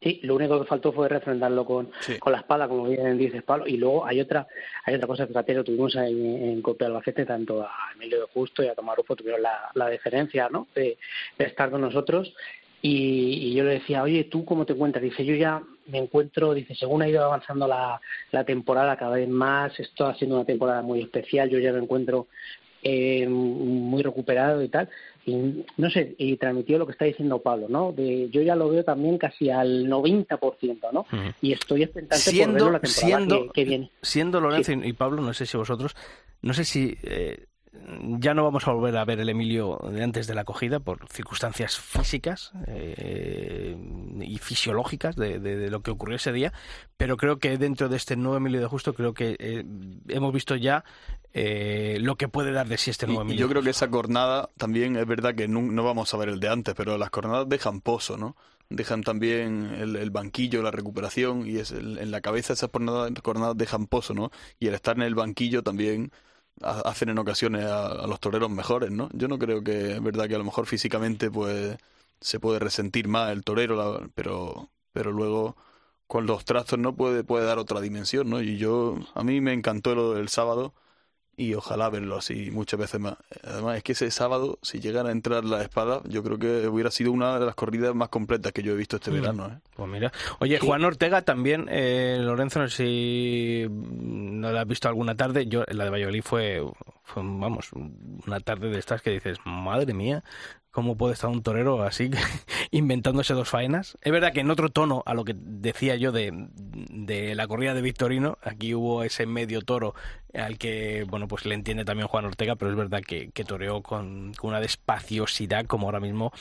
[0.00, 2.18] Sí, lo único que faltó fue refrendarlo con, Sí.
[2.20, 3.66] con la espada, como bien dices, Pablo.
[3.66, 4.46] Y luego hay otra
[4.84, 6.04] hay otra cosa, fíjate, lo tuvimos en,
[6.44, 9.88] en Copia Albacete, tanto a Emilio de Justo y a Tomás Rufo tuvieron la, la
[9.88, 10.68] deferencia ¿no?
[10.74, 10.98] de,
[11.36, 12.32] de estar con nosotros.
[12.80, 15.02] Y, y yo le decía, oye, ¿tú cómo te encuentras?
[15.02, 18.00] Dice, yo ya me encuentro, dice, según ha ido avanzando la,
[18.30, 21.80] la temporada cada vez más, esto ha sido una temporada muy especial, yo ya me
[21.80, 22.28] encuentro
[22.82, 24.88] eh, muy recuperado y tal.
[25.26, 27.92] Y no sé, y transmitió lo que está diciendo Pablo, ¿no?
[27.92, 31.04] De, yo ya lo veo también casi al 90%, ¿no?
[31.42, 33.90] Y estoy expectante por verlo siendo, la temporada siendo, que, que viene.
[34.00, 35.96] siendo Lorenzo y Pablo, no sé si vosotros,
[36.40, 37.46] no sé si eh,
[38.18, 41.08] ya no vamos a volver a ver el Emilio de antes de la acogida por
[41.08, 43.76] circunstancias físicas eh,
[44.20, 46.52] y fisiológicas de, de- de lo que ocurrió ese día,
[46.96, 49.64] pero creo que dentro de este nuevo Emilio de Justo creo que eh,
[50.08, 50.84] hemos visto ya
[51.32, 53.46] eh, lo que puede dar de sí este nuevo y Emilio.
[53.46, 56.40] yo creo que esa cornada también es verdad que no, no vamos a ver el
[56.40, 58.36] de antes, pero las cornadas dejan pozo, ¿no?
[58.70, 63.10] Dejan también el, el banquillo, la recuperación, y es el- en la cabeza esas cornadas,
[63.22, 64.30] cornadas dejan pozo, ¿no?
[64.60, 66.12] Y el estar en el banquillo también
[66.62, 69.08] hacen en ocasiones a, los toreros mejores, ¿no?
[69.12, 71.76] Yo no creo que es verdad que a lo mejor físicamente pues
[72.20, 75.56] se puede resentir más el torero, pero, pero luego
[76.06, 78.40] con los trazos no puede, puede dar otra dimensión, ¿no?
[78.42, 80.74] Y yo, a mí me encantó el, el sábado
[81.38, 83.14] y ojalá verlo así muchas veces más.
[83.44, 86.90] Además, es que ese sábado, si llegara a entrar la espada, yo creo que hubiera
[86.90, 89.14] sido una de las corridas más completas que yo he visto este Mm.
[89.14, 89.46] verano.
[89.46, 89.58] ¿eh?
[89.76, 94.88] Pues mira, oye, Juan Ortega también, eh, Lorenzo, no sé si no la has visto
[94.88, 96.60] alguna tarde, yo la de Valladolid fue,
[97.04, 97.70] fue, vamos,
[98.26, 100.24] una tarde de estas que dices, madre mía,
[100.78, 102.08] ¿cómo puede estar un torero así
[102.70, 103.98] inventándose dos faenas?
[104.00, 107.74] Es verdad que en otro tono a lo que decía yo de, de la corrida
[107.74, 109.96] de Victorino, aquí hubo ese medio toro
[110.32, 113.82] al que, bueno, pues le entiende también Juan Ortega, pero es verdad que, que toreó
[113.82, 116.32] con, con una despaciosidad como ahora mismo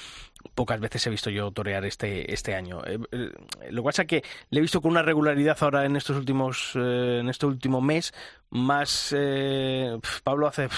[0.54, 2.84] pocas veces he visto yo torear este este año.
[2.86, 3.32] Eh, eh,
[3.72, 6.74] lo que pasa es que le he visto con una regularidad ahora en estos últimos
[6.76, 8.14] eh, en este último mes
[8.52, 9.16] más
[10.24, 10.70] Pablo hace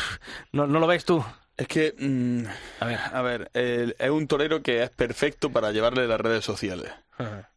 [0.54, 1.22] no, no lo ves tú.
[1.60, 2.44] Es que, mm,
[2.80, 3.00] A ver.
[3.14, 6.92] a ver, el- es un torero que es perfecto para llevarle las redes sociales.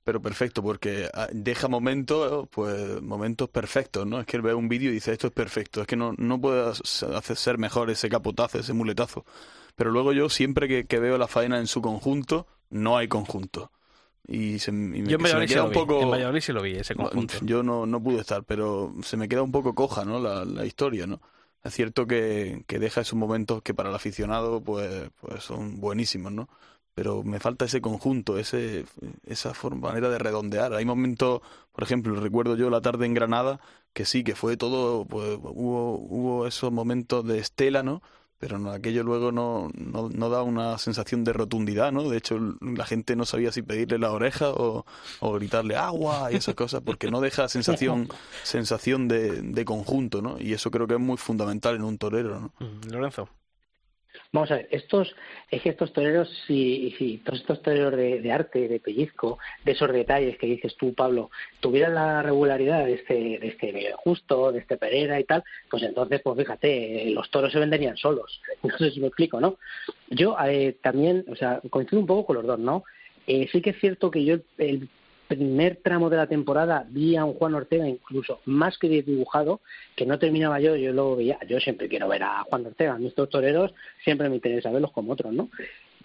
[0.05, 4.18] Pero perfecto, porque ah, deja momentos, pues momentos perfectos, ¿no?
[4.18, 6.40] Es que él ve un vídeo y dice, esto es perfecto, es que no, no
[6.40, 9.24] puede hacer ser mejor ese capotazo, ese muletazo.
[9.76, 13.70] Pero luego yo, siempre que, que veo la faena en su conjunto, no hay conjunto.
[14.26, 15.78] Y se, y me, Yo en se me Valladolid sí queda lo un vi.
[15.78, 16.03] poco...
[16.03, 17.34] En Valladolid sí lo vi ese conjunto.
[17.42, 20.18] Yo no, no pude estar, pero se me queda un poco coja, ¿no?
[20.18, 21.20] La, la historia, ¿no?
[21.62, 26.32] Es cierto que, que deja esos momentos que para el aficionado, pues, pues son buenísimos,
[26.32, 26.48] ¿no?
[26.94, 28.84] Pero me falta ese conjunto, ese,
[29.26, 30.74] esa forma, manera de redondear.
[30.74, 31.40] Hay momentos,
[31.72, 33.60] por ejemplo, recuerdo yo la tarde en Granada,
[33.92, 38.02] que sí, que fue todo, pues hubo, hubo esos momentos de estela, ¿no?
[38.43, 42.09] Pero no, aquello luego no, no, no, da una sensación de rotundidad, ¿no?
[42.09, 44.84] De hecho, la gente no sabía si pedirle la oreja o,
[45.20, 48.09] o gritarle agua y esas cosas, porque no deja sensación,
[48.43, 50.40] sensación de, de, conjunto, ¿no?
[50.40, 52.53] Y eso creo que es muy fundamental en un torero, ¿no?
[52.59, 53.28] Mm, Lorenzo.
[54.32, 55.14] Vamos a ver, estos,
[55.50, 59.72] es que estos toreros, si, si todos estos toreros de, de, arte, de pellizco, de
[59.72, 64.60] esos detalles que dices tú, Pablo, tuvieran la regularidad de este, de este Justo, de
[64.60, 68.40] este Pereira y tal, pues entonces, pues fíjate, los toros se venderían solos.
[68.62, 69.58] No sé si me explico, ¿no?
[70.08, 72.84] Yo eh, también, o sea, coincido un poco con los dos, ¿no?
[73.26, 74.88] Eh, sí que es cierto que yo el
[75.35, 79.61] primer tramo de la temporada vi a un Juan Ortega incluso más que dibujado,
[79.97, 82.99] que no terminaba yo, yo lo veía, yo siempre quiero ver a Juan Ortega, a
[82.99, 83.72] mis toreros
[84.05, 85.49] siempre me interesa verlos como otros, ¿no?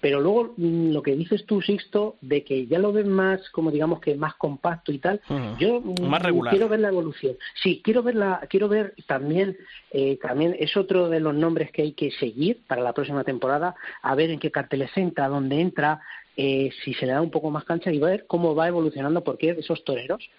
[0.01, 3.71] Pero luego mm, lo que dices tú, Sixto, de que ya lo ves más, como
[3.71, 5.57] digamos que más compacto y tal, uh -huh.
[5.57, 6.51] yo mm, más regular.
[6.51, 7.35] quiero ver la evolución.
[7.61, 9.57] Sí, quiero ver la, quiero ver también,
[9.91, 13.75] eh, también es otro de los nombres que hay que seguir para la próxima temporada,
[14.01, 16.01] a ver en qué carteles entra, dónde entra,
[16.37, 19.49] eh, si se le da un poco más cancha y ver cómo va evolucionando, porque
[19.57, 20.29] esos toreros,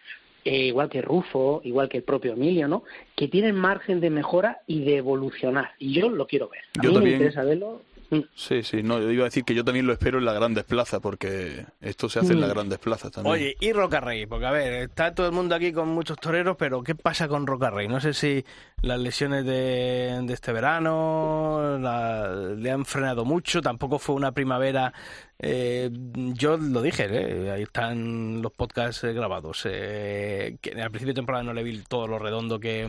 [0.44, 2.84] eh, igual que Rufo, igual que el propio Emilio, ¿no?
[3.16, 5.72] Que tienen margen de mejora y de evolucionar.
[5.78, 6.60] Y yo lo quiero ver.
[6.78, 7.04] A yo mí también.
[7.04, 7.82] me interesa verlo.
[8.10, 8.20] Mm.
[8.34, 10.64] Sí, sí, no, yo iba a decir que yo también lo espero en las grandes
[10.64, 13.34] plazas, porque esto se hace en las grandes plazas también.
[13.34, 16.82] Oye, y Rocarrey, porque a ver, está todo el mundo aquí con muchos toreros, pero
[16.82, 17.86] ¿qué pasa con Rocarrey?
[17.86, 18.44] No sé si
[18.80, 24.92] las lesiones de, de este verano la, le han frenado mucho, tampoco fue una primavera.
[25.40, 27.50] Eh, yo lo dije, ¿eh?
[27.50, 29.62] ahí están los podcasts grabados.
[29.66, 32.88] Eh, que al principio de temporada no le vi todo lo redondo que.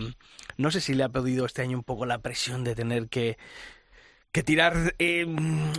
[0.57, 3.37] No sé si le ha podido este año un poco la presión de tener que
[4.31, 5.25] que tirar eh,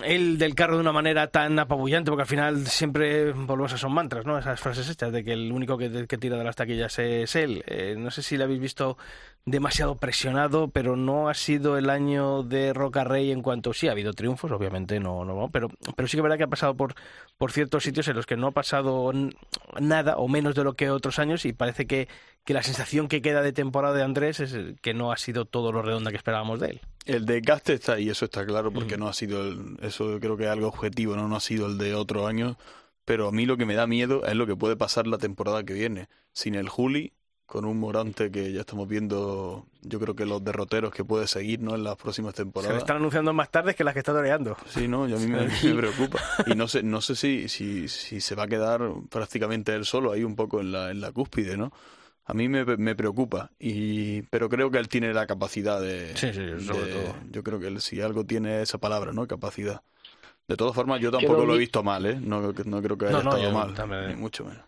[0.05, 3.93] él del carro de una manera tan apabullante, porque al final siempre volvemos a son
[3.93, 4.39] mantras, ¿no?
[4.39, 7.63] Esas frases hechas de que el único que, que tira de las taquillas es él.
[7.67, 8.99] Eh, no sé si le habéis visto
[9.47, 13.93] demasiado presionado, pero no ha sido el año de Roca Rey en cuanto sí ha
[13.93, 16.95] habido triunfos, obviamente no, no, pero pero sí que es verdad que ha pasado por
[17.39, 19.13] por ciertos sitios en los que no ha pasado
[19.81, 22.09] nada o menos de lo que otros años y parece que
[22.45, 25.73] que la sensación que queda de temporada de Andrés es que no ha sido todo
[25.73, 26.81] lo redonda que esperábamos de él.
[27.07, 29.01] El desgaste está ahí, eso está claro, porque mm.
[29.01, 31.29] no ha sido el, eso creo que es algo objetivo, ¿no?
[31.29, 32.57] no ha sido el de otro año,
[33.05, 35.65] pero a mí lo que me da miedo es lo que puede pasar la temporada
[35.65, 36.09] que viene.
[36.33, 37.13] Sin el Juli,
[37.51, 41.61] con un Morante que ya estamos viendo, yo creo que los derroteros que puede seguir
[41.61, 41.75] ¿no?
[41.75, 42.77] en las próximas temporadas.
[42.77, 44.57] Se están anunciando más tarde que las que está toreando.
[44.69, 46.21] Sí, no, y a mí me, me, preocupa.
[46.47, 50.13] Y no sé, no sé si, si, si se va a quedar prácticamente él solo
[50.13, 51.73] ahí un poco en la, en la cúspide, ¿no?
[52.31, 56.33] A mí me, me, preocupa y pero creo que él tiene la capacidad de, sí,
[56.33, 57.15] sí, sobre de, todo.
[57.31, 59.83] yo creo que él, si algo tiene esa palabra no capacidad
[60.47, 62.97] de todas formas yo tampoco yo lo, lo, he visto mal eh no, no creo
[62.97, 64.09] que haya no, estado mal también.
[64.09, 64.63] ni mucho menos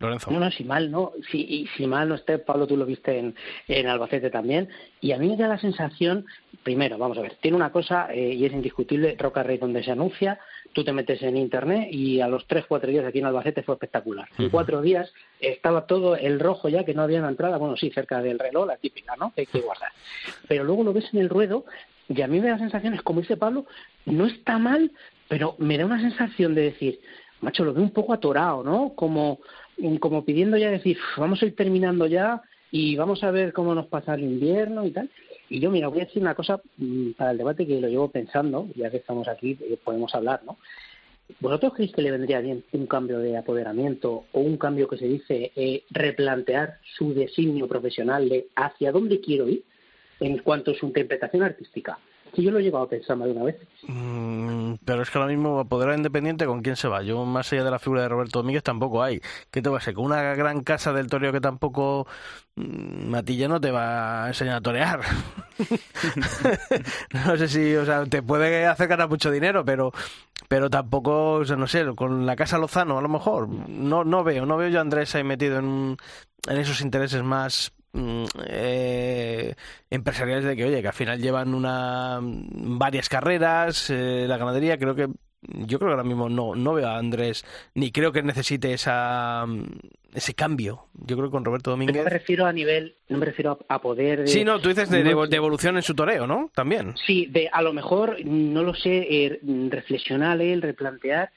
[0.00, 0.30] Lorenzo.
[0.30, 3.18] No, no, si mal no, si, y si mal no esté, Pablo, tú lo viste
[3.18, 3.34] en,
[3.68, 4.68] en Albacete también,
[5.00, 6.24] y a mí me da la sensación,
[6.62, 9.90] primero, vamos a ver, tiene una cosa, eh, y es indiscutible, Roca Rey donde se
[9.90, 10.40] anuncia,
[10.72, 13.74] tú te metes en internet y a los tres, cuatro días aquí en Albacete fue
[13.74, 14.28] espectacular.
[14.38, 14.50] En uh -huh.
[14.50, 18.22] cuatro días estaba todo el rojo ya, que no había una entrada, bueno, sí, cerca
[18.22, 19.32] del reloj, la típica, ¿no?
[19.34, 19.90] Que hay que guardar.
[20.48, 21.64] Pero luego lo ves en el ruedo
[22.08, 23.66] y a mí me da sensaciones, como dice Pablo,
[24.06, 24.90] no está mal,
[25.28, 27.00] pero me da una sensación de decir,
[27.40, 28.94] macho, lo veo un poco atorado, ¿no?
[28.94, 29.40] Como,
[29.98, 33.86] como pidiendo ya decir, vamos a ir terminando ya y vamos a ver cómo nos
[33.86, 35.10] pasa el invierno y tal.
[35.48, 38.08] Y yo, mira, voy a decir una cosa mm, para el debate que lo llevo
[38.08, 40.58] pensando, ya que estamos aquí, eh, podemos hablar, ¿no?
[41.38, 45.06] ¿Vosotros creéis que le vendría bien un cambio de apoderamiento o un cambio que se
[45.06, 49.62] dice eh, replantear su designio profesional de hacia dónde quiero ir
[50.18, 51.98] en cuanto a su interpretación artística?
[52.34, 53.56] Sí, yo lo he llegado a pensar más de una vez.
[53.88, 57.02] Mm, pero es que ahora mismo apoderar independiente, ¿con quién se va?
[57.02, 59.20] Yo, más allá de la figura de Roberto Domínguez, tampoco hay.
[59.50, 59.94] ¿Qué te va a hacer?
[59.94, 62.06] ¿Con una gran casa del toreo que tampoco
[62.54, 65.00] Matilla no te va a enseñar a torear?
[67.26, 69.92] no sé si, o sea, te puede hacer ganar mucho dinero, pero
[70.48, 74.24] pero tampoco, o sea, no sé, con la casa Lozano a lo mejor, no no
[74.24, 75.96] veo, no veo yo a Andrés ahí metido en,
[76.48, 79.54] en esos intereses más eh,
[79.90, 84.94] empresariales de que oye que al final llevan una varias carreras eh, la ganadería creo
[84.94, 85.08] que
[85.42, 89.46] yo creo que ahora mismo no no veo a Andrés ni creo que necesite esa
[90.14, 90.86] ese cambio.
[90.94, 93.58] Yo creo que con Roberto Domínguez Pero no me refiero a nivel no me refiero
[93.68, 96.26] a, a poder de, sí no tú dices de, de, de, evolución en su toreo
[96.26, 96.94] no también.
[97.06, 101.30] Sí de a lo mejor no lo sé eh, reflexionar él replantear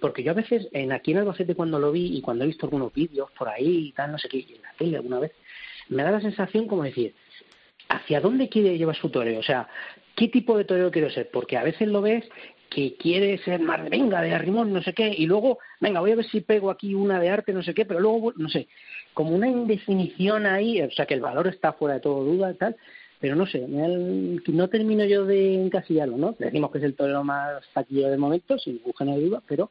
[0.00, 2.66] porque yo a veces en aquí en Albacete cuando lo vi y cuando he visto
[2.66, 5.32] algunos vídeos por ahí y tal no sé qué en la tele alguna vez
[5.90, 7.14] me da la sensación como decir,
[7.88, 9.40] ¿hacia dónde quiere llevar su toreo?
[9.40, 9.68] O sea,
[10.16, 11.30] ¿qué tipo de toreo quiero ser?
[11.30, 12.24] Porque a veces lo ves
[12.70, 16.12] que quiere ser más de venga, de arrimón, no sé qué, y luego, venga, voy
[16.12, 18.68] a ver si pego aquí una de arte, no sé qué, pero luego, no sé,
[19.12, 22.54] como una indefinición ahí, o sea, que el valor está fuera de todo duda y
[22.54, 22.76] tal,
[23.18, 26.36] pero no sé, no termino yo de encasillarlo, ¿no?
[26.38, 29.70] Decimos que es el torero más taquillo del momento, sin de duda, pero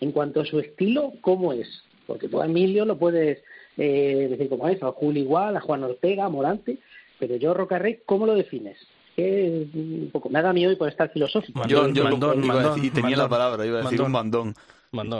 [0.00, 1.68] en cuanto a su estilo, ¿cómo es?
[2.06, 3.42] Porque tú a Emilio lo puedes
[3.82, 6.76] eh, decir como es, a Julio igual, a Juan Ortega, a Morante,
[7.18, 8.76] pero yo Rocarrey, ¿cómo lo defines?
[9.16, 11.66] Que un poco, me da miedo por estar filosófico.
[11.66, 14.54] yo, y tenía la palabra, iba a decir un mandón.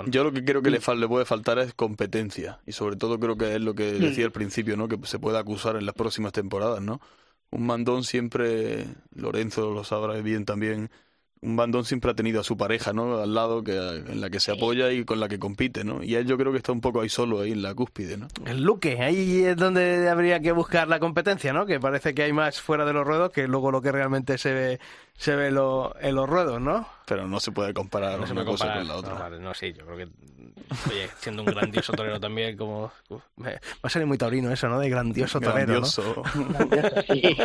[0.09, 3.39] Yo lo que creo que le, le, puede faltar es competencia y sobre todo creo
[3.39, 3.99] que es lo que mm.
[4.01, 4.89] decía al principio, ¿no?
[4.89, 7.01] Que se puede acusar en las próximas temporadas, ¿no?
[7.51, 8.85] Un mandón siempre,
[9.15, 10.91] Lorenzo lo sabrá bien también,
[11.43, 13.19] un bandón siempre ha tenido a su pareja, ¿no?
[13.19, 16.03] Al lado que en la que se apoya y con la que compite, ¿no?
[16.03, 18.29] Y él yo creo que está un poco ahí solo, ahí en la cúspide, ¿no?
[18.45, 21.65] El Luque, ahí es donde habría que buscar la competencia, ¿no?
[21.65, 24.53] Que parece que hay más fuera de los ruedos que luego lo que realmente se
[24.53, 24.81] ve
[25.21, 26.89] se ve lo, en los ruedos, ¿no?
[27.05, 29.29] Pero no se puede comparar una cosa con la otra.
[29.29, 30.09] No, no, sí, yo creo que
[30.87, 32.91] oye, siendo un grandioso torero también, como
[33.37, 34.81] me, va a salir muy taurino eso, ¿no?
[34.81, 36.23] De grandioso torero, grandioso.
[36.35, 36.49] ¿no?
[36.49, 37.23] grandioso, sí.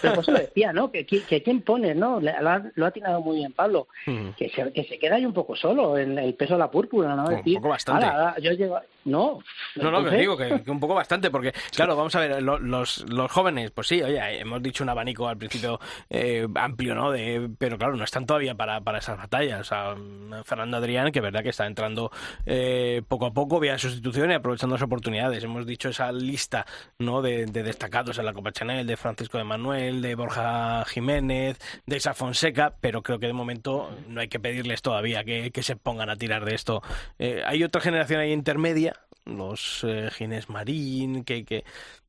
[0.00, 0.92] Pero pues lo decía, ¿no?
[0.92, 2.20] Que, que, quién pone, ¿no?
[2.20, 4.30] Lo ha, lo ha atinado muy bien Pablo, mm.
[4.36, 7.16] que, se, que se queda ahí un poco solo en el peso de la púrpura,
[7.16, 7.24] ¿no?
[7.24, 8.06] un poco bastante.
[8.40, 9.40] yo llego, no,
[9.76, 13.30] no, no, que digo que, un poco bastante, porque, claro, vamos a ver, los, los
[13.30, 15.80] jóvenes, pues sí, oye, hemos dicho un abanico al principio
[16.14, 17.10] eh, amplio, ¿no?
[17.10, 19.70] De, pero claro, no están todavía para, para esas batallas.
[20.44, 22.12] Fernando Adrián, que es verdad que está entrando
[22.44, 25.42] eh, poco a poco vía sustitución y aprovechando las oportunidades.
[25.42, 26.66] Hemos dicho esa lista,
[26.98, 27.22] ¿no?
[27.22, 32.12] De, destacados en la Copa Chanel, de Francisco de Manuel, de Borja Jiménez, de Isa
[32.12, 36.10] Fonseca, pero creo que de momento no hay que pedirles todavía que, que se pongan
[36.10, 36.82] a tirar de esto.
[37.18, 38.94] Eh, hay otra generación ahí intermedia
[39.24, 41.64] los eh, Ginés Marín, que, que,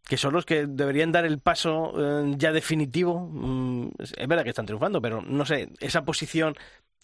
[0.08, 3.30] que, son los que deberían dar el paso eh, ya definitivo.
[3.32, 6.56] Mm, es verdad que están triunfando, pero no sé, esa posición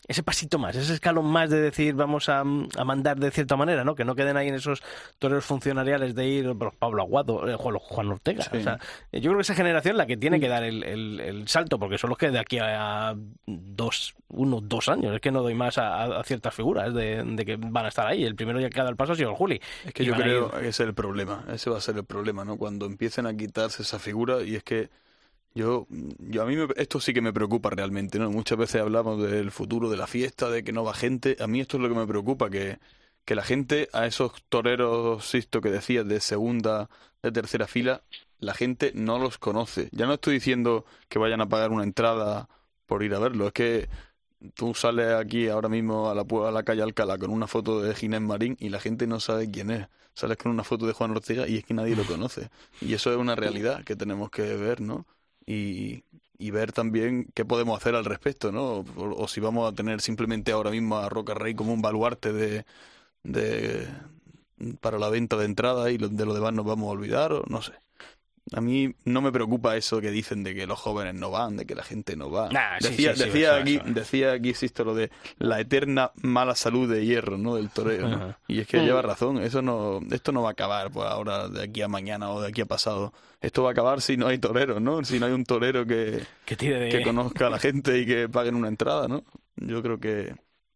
[0.10, 3.94] ese pasito más, ese escalón más de decir vamos a, mandar de cierta manera, ¿no?
[3.94, 4.82] Que no queden ahí en esos
[5.20, 8.44] toreros funcionariales de ir Pablo Aguado, eh, Juan Ortega.
[8.52, 8.80] O sea,
[9.12, 12.10] yo creo que esa generación la que tiene que dar el, el, salto, porque son
[12.10, 13.14] los que de aquí a
[13.46, 17.86] dos, uno, dos años, es que no doy más a, ciertas figuras de, que van
[17.86, 18.26] a estar ahí.
[18.26, 19.62] El primero ya que ha dado el paso ha sido el Juli.
[19.86, 22.44] Es que yo creo que ese es el problema, ese va a ser el problema,
[22.44, 22.58] ¿no?
[22.58, 24.90] Cuando empiecen a quitarse esa figura y es que
[25.56, 25.88] yo,
[26.20, 28.30] yo a mí esto sí que me preocupa realmente, ¿no?
[28.32, 31.38] Muchas veces hablamos del futuro de la fiesta, de que no va gente.
[31.40, 32.80] A mí esto es lo que me preocupa, que,
[33.26, 36.90] que la gente, a esos toreros, Sisto, que decías, de segunda,
[37.24, 38.04] de tercera fila,
[38.40, 39.90] la gente no los conoce.
[39.92, 42.50] Ya no estoy diciendo que vayan a pagar una entrada
[42.86, 43.90] por ir a verlo, es que
[44.54, 47.94] tú sales aquí ahora mismo a la, a la calle Alcalá con una foto de
[47.96, 49.88] Ginés Marín y la gente no sabe quién es.
[50.14, 52.50] Sales con una foto de Juan Ortega y es que nadie lo conoce.
[52.82, 55.06] Y eso es una realidad que tenemos que ver, ¿no?
[55.50, 56.06] Y,
[56.38, 58.86] y ver también qué podemos hacer al respecto, ¿no?
[58.98, 62.66] O, si vamos a tener simplemente ahora mismo a Roca Rey como un baluarte de,
[63.24, 63.88] de
[64.82, 67.62] para la venta de entrada y de lo demás nos vamos a olvidar, o no
[67.62, 67.74] sé.
[68.54, 71.66] A mí no me preocupa eso que dicen de que los jóvenes no van, de
[71.66, 72.50] que la gente no va.
[72.80, 77.56] decía, decía aquí, decía aquí, insisto, lo de la eterna mala salud de hierro, ¿no?
[77.56, 81.08] Del toreo, Y es que lleva razón, eso no, esto no va a acabar pues
[81.08, 83.14] ahora de aquí a mañana o de aquí a pasado.
[83.42, 85.04] Esto va a acabar si no hay toreros, ¿no?
[85.06, 88.68] Si no hay un torero que, que conozca a la gente y que paguen una
[88.68, 89.24] entrada, ¿no?
[89.56, 90.34] Yo creo que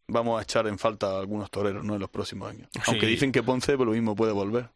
[0.08, 1.94] vamos a echar en falta algunos toreros ¿no?
[1.94, 2.68] en los próximos años.
[2.86, 4.68] Aunque dicen que Ponce por lo mismo puede volver.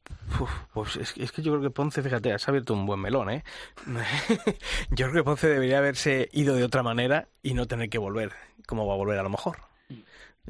[0.73, 3.45] pues es, que yo creo que Ponce, fíjate, has abierto un buen melón, ¿eh?
[4.91, 8.33] yo creo que Ponce debería haberse ido de otra manera y no tener que volver,
[8.67, 9.59] como va a volver a lo mejor.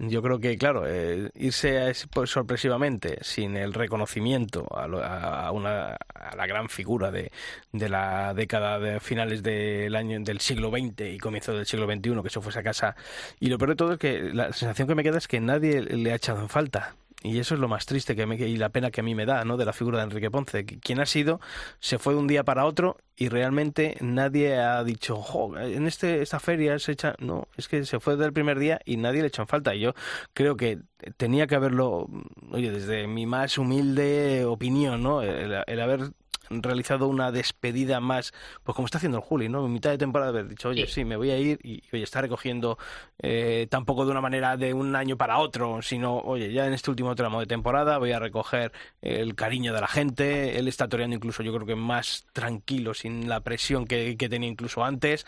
[0.00, 6.46] Yo creo que, claro, eh, irse pues, sorpresivamente sin el reconocimiento a, una, a la
[6.46, 7.32] gran figura de,
[7.72, 12.22] de la década de finales del año del siglo XX y comienzo del siglo XXI,
[12.22, 12.94] que eso fuese a casa.
[13.40, 15.82] Y lo peor de todo es que la sensación que me queda es que nadie
[15.82, 18.68] le ha echado en falta y eso es lo más triste que me, y la
[18.68, 19.56] pena que a mí me da, ¿no?
[19.56, 20.64] De la figura de Enrique Ponce.
[20.64, 21.40] Quien ha sido,
[21.80, 26.22] se fue de un día para otro y realmente nadie ha dicho, jo, en este,
[26.22, 27.16] esta feria se echa.
[27.18, 29.74] No, es que se fue del primer día y nadie le echó en falta.
[29.74, 29.94] Y yo
[30.32, 30.78] creo que
[31.16, 32.08] tenía que haberlo,
[32.52, 35.22] oye, desde mi más humilde opinión, ¿no?
[35.22, 36.12] el haber
[36.50, 38.32] realizado una despedida más,
[38.64, 39.64] pues como está haciendo el Juli, ¿no?
[39.66, 42.20] En mitad de temporada haber dicho, oye, sí, me voy a ir y, oye, está
[42.20, 42.78] recogiendo
[43.18, 46.90] eh, tampoco de una manera de un año para otro, sino, oye, ya en este
[46.90, 48.72] último tramo de temporada voy a recoger
[49.02, 53.28] el cariño de la gente, él está toreando incluso yo creo que más tranquilo, sin
[53.28, 55.26] la presión que, que tenía incluso antes,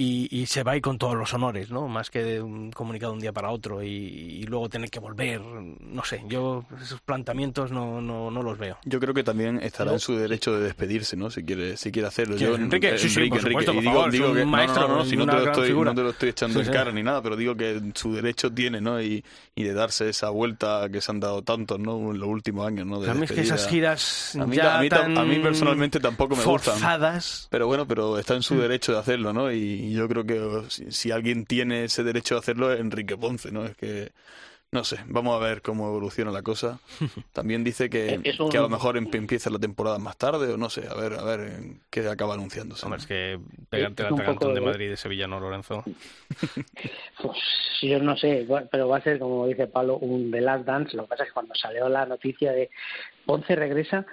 [0.00, 1.86] y, y se va ahí con todos los honores, ¿no?
[1.86, 4.98] Más que de un comunicado de un día para otro y, y luego tener que
[4.98, 8.78] volver, no sé, yo esos planteamientos no, no, no los veo.
[8.86, 11.30] Yo creo que también estará en su derecho de despedirse, ¿no?
[11.30, 12.36] Si quiere, si quiere hacerlo.
[12.36, 14.44] Yo, Enrique, sí, sí, por Enrique, supuesto, y por digo, favor, digo es un que,
[14.46, 16.60] no, maestro, no, no, si no te, lo estoy, no te lo estoy echando Sí,
[16.60, 16.72] en sí.
[16.72, 19.02] cara ni nada, pero digo que su derecho tiene, ¿no?
[19.02, 19.22] Y,
[19.54, 22.12] y de darse esa vuelta que se han dado tantos, ¿no?
[22.12, 23.00] En los últimos años, ¿no?
[23.00, 24.88] De a mí es que esas giras a mí, ya a mí,
[25.36, 26.74] a personalmente tampoco me gustan.
[26.74, 27.48] forzadas.
[27.50, 29.52] Pero bueno, pero está en su derecho de hacerlo, ¿no?
[29.52, 33.50] Y yo creo que si, si alguien tiene ese derecho de hacerlo es Enrique Ponce,
[33.52, 33.64] ¿no?
[33.64, 34.12] Es que,
[34.72, 36.78] no sé, vamos a ver cómo evoluciona la cosa.
[37.32, 40.52] También dice que, Es un- que a lo mejor em- empieza la temporada más tarde
[40.52, 42.84] o no sé, a ver, a ver en qué acaba anunciándose.
[42.86, 43.38] Hombre, es que
[43.68, 45.84] pegarte atragantón poco de Madrid y de Sevilla, ¿no, Lorenzo?
[47.22, 47.36] Pues
[47.82, 50.96] yo no sé, pero va a ser, como dice Pablo, un The Last Dance.
[50.96, 52.70] Lo que pasa es que cuando salió la noticia de
[53.26, 54.06] Ponce regresa,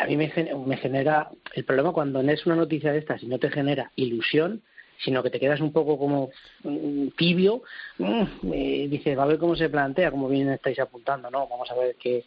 [0.00, 0.32] a mí me,
[0.66, 3.90] me genera el problema cuando no es una noticia de estas y no te genera
[3.96, 4.62] ilusión,
[5.04, 6.30] sino que te quedas un poco como
[6.64, 7.62] mm, tibio,
[7.98, 8.22] mm,
[8.52, 11.46] eh, dices, va a ver cómo se plantea, cómo bien estáis apuntando, ¿no?
[11.48, 12.24] Vamos a ver qué,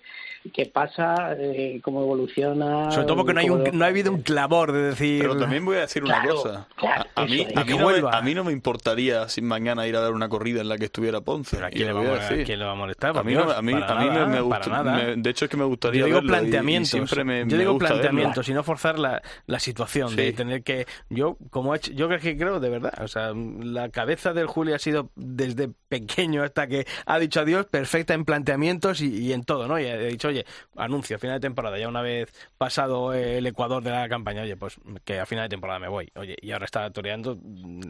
[0.51, 2.91] qué pasa, eh, cómo evoluciona.
[2.91, 5.21] Sobre todo porque no hay, un, no ha habido un clamor de decir...
[5.21, 6.67] Pero también voy a decir una Claro, cosa.
[6.75, 9.87] claro, a, a mí, a, mí no me, a mí no me importaría sin mañana
[9.87, 11.63] ir a ver una corrida en la que estuviera Ponce.
[11.63, 12.45] ¿a quién, le lo va, voy a a decir.
[12.45, 13.17] quién le va a molestar?
[13.17, 14.93] A mí, no- Dios, a mí, para a mí me- nada, me, gusta, nada.
[14.95, 16.89] me- de hecho es que me gustaría Yo digo planteamientos.
[16.89, 20.15] siempre me, yo digo planteamientos y no forzar la, la situación Sí.
[20.17, 20.85] de tener que.
[21.09, 22.93] Yo, como he hecho, yo creo que creo de verdad.
[23.03, 27.67] O sea, la cabeza del Juli ha sido desde pequeño hasta que ha dicho adiós,
[27.67, 29.79] perfecta en planteamientos y, y en todo, ¿no?
[29.79, 30.45] Y ha dicho, oye,
[30.75, 34.77] anuncio, final de temporada, ya una vez pasado el Ecuador de la campaña, oye, pues
[35.05, 36.11] que a final de temporada me voy.
[36.15, 37.37] Oye, y ahora está toreando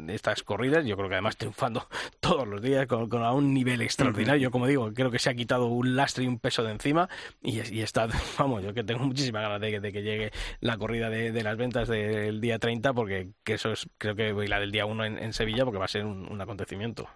[0.09, 1.87] estas corridas, yo creo que además triunfando
[2.19, 4.51] todos los días con, con a un nivel extraordinario.
[4.51, 7.09] Como digo, creo que se ha quitado un lastre y un peso de encima
[7.41, 8.07] y, y está,
[8.37, 11.57] vamos, yo que tengo muchísimas ganas de, de que llegue la corrida de, de las
[11.57, 15.17] ventas del día 30, porque que eso es, creo que la del día 1 en,
[15.19, 17.07] en Sevilla, porque va a ser un, un acontecimiento.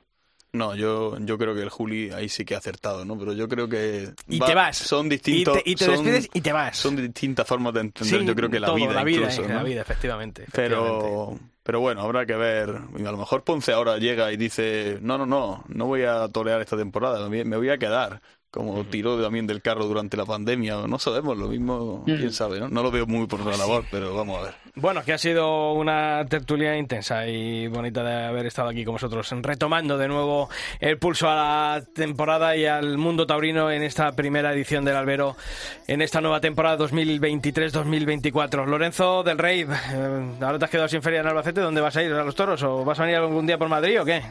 [0.54, 3.18] No, yo, yo creo que el Juli ahí sí que ha acertado, ¿no?
[3.20, 4.14] Pero yo creo que...
[4.28, 4.78] Y va- te vas.
[4.78, 5.62] Son Y distintos...
[5.64, 6.78] te, y te son- despides y te vas.
[6.78, 9.50] Son distintas formas de entender, yo creo que la todo, vida la vida, incluso, eh,
[9.50, 9.66] la ¿no?
[9.66, 10.44] vida, efectivamente.
[10.44, 11.06] efectivamente.
[11.06, 12.70] Pero, pero bueno, habrá que ver.
[12.70, 16.62] A lo mejor Ponce ahora llega y dice, no, no, no, no voy a torear
[16.62, 18.22] esta temporada, me voy a quedar.
[18.50, 22.70] Como tiró también del carro durante la pandemia, no sabemos, lo mismo, quién sabe, ¿no?
[22.70, 24.54] No lo veo muy por la labor, pero vamos a ver.
[24.76, 29.30] Bueno, que ha sido una tertulia intensa y bonita de haber estado aquí con vosotros,
[29.42, 34.54] retomando de nuevo el pulso a la temporada y al mundo taurino en esta primera
[34.54, 35.36] edición del Albero,
[35.88, 38.66] en esta nueva temporada 2023-2024.
[38.66, 42.04] Lorenzo del Rey, eh, ahora te has quedado sin feria en Albacete, ¿dónde vas a
[42.04, 42.64] ir a los toros?
[42.64, 44.22] ¿O vas a venir algún día por Madrid o qué?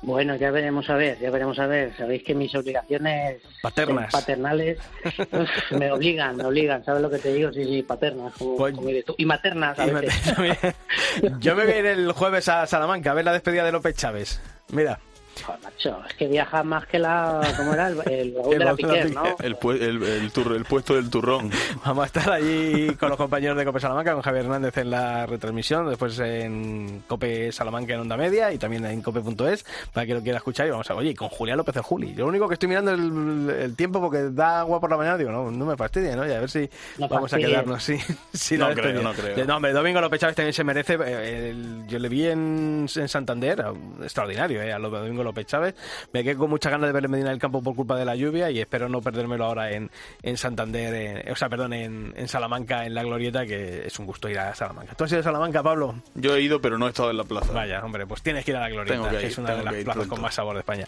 [0.00, 1.92] Bueno, ya veremos a ver, ya veremos a ver.
[1.96, 4.12] Sabéis que mis obligaciones Paternas.
[4.12, 4.78] paternales
[5.72, 6.84] me obligan, me obligan.
[6.84, 7.52] ¿Sabes lo que te digo?
[7.52, 9.14] Sí, sí, paternas, como, Pues- como tú.
[9.18, 10.74] Y maternas a Y veces.
[11.40, 13.96] Yo me voy a ir el jueves a Salamanca a ver la despedida de López
[13.96, 14.40] Chávez.
[14.70, 14.98] Mira.
[15.44, 17.40] Joder, macho, es que viaja más que la...
[17.56, 17.88] ¿Cómo era?
[17.88, 21.50] El, el Raúl El de la de puesto del turrón.
[21.84, 25.26] Vamos a estar allí con los compañeros de Cope Salamanca, con Javier Hernández en la
[25.26, 30.22] retransmisión, después en Cope Salamanca en Onda Media y también en cope.es para que lo
[30.22, 30.66] quiera escuchar.
[30.66, 32.12] Y vamos a oye, con Julián López el Juli.
[32.14, 34.96] Yo lo único que estoy mirando es el, el tiempo porque da agua por la
[34.96, 36.26] mañana, digo, no, no me fastidie, ¿no?
[36.26, 36.68] Y a ver si
[36.98, 37.98] No vamos a quedarnos sí,
[38.32, 39.44] sí, No creo, no creo.
[39.46, 40.94] No, hombre, Domingo López Chávez también se merece.
[40.94, 43.64] eh, el- yo le vi en, en Santander,
[44.02, 44.72] extraordinario, ¿eh?
[44.72, 45.74] A lo- Domingo López Chávez.
[46.12, 48.14] Me quedé con mucha ganas de ver en Medina del Campo por culpa de la
[48.16, 49.90] lluvia y espero no perdérmelo ahora en,
[50.22, 54.06] en Santander, en- o sea, perdón, en, en Salamanca, en la Glorieta, que es un
[54.06, 54.94] gusto ir a Salamanca.
[54.94, 55.94] ¿Tú has ido a Salamanca, Pablo?
[56.14, 57.52] Yo he ido, pero no he estado en la plaza.
[57.52, 59.54] Vaya, hombre, pues tienes que ir a la Glorieta, Tengo que que, ir, es una
[59.54, 60.14] de las que plazas pronto.
[60.14, 60.86] con más sabor de España.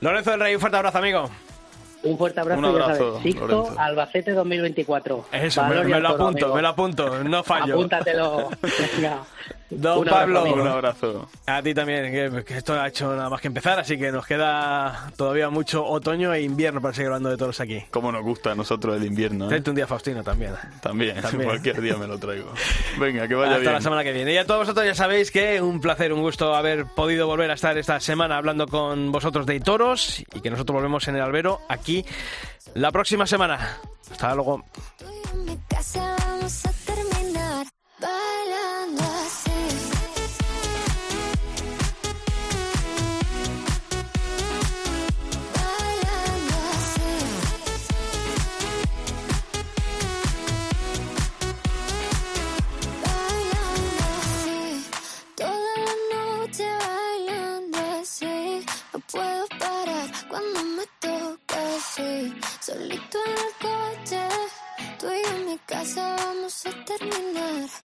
[0.00, 1.30] Lorenzo del Rey, un fuerte abrazo, amigo.
[2.04, 3.78] Un fuerte abrazo, Un abrazo, ya sabes.
[3.78, 5.26] Albacete 2024.
[5.30, 6.54] Eso, me, me lo apunto, amigo.
[6.56, 7.74] me lo apunto, no fallo.
[7.74, 8.50] Apúntatelo.
[8.96, 9.18] Venga.
[9.76, 10.44] Don Un Pablo.
[10.44, 11.28] Un abrazo.
[11.46, 14.26] A ti también, que, que esto ha hecho nada más que empezar, así que nos
[14.26, 17.82] queda todavía mucho otoño e invierno para seguir hablando de todos aquí.
[17.90, 19.50] Cómo nos gusta a nosotros el invierno.
[19.50, 19.62] ¿eh?
[19.66, 20.52] Un día Faustino también.
[20.80, 21.48] También, También.
[21.48, 22.52] cualquier día me lo traigo.
[22.98, 23.72] Venga, que vaya Hasta bien.
[23.72, 24.32] la semana que viene.
[24.34, 27.54] Y a todos vosotros ya sabéis que un placer, un gusto haber podido volver a
[27.54, 31.60] estar esta semana hablando con vosotros de toros y que nosotros volvemos en el albero
[31.68, 32.04] aquí
[32.74, 33.78] la próxima semana.
[34.10, 34.62] Hasta luego.
[59.12, 62.34] Puedo parar cuando me toca así.
[62.60, 64.28] Solito en el coche,
[64.98, 67.68] tú y en mi casa vamos a terminar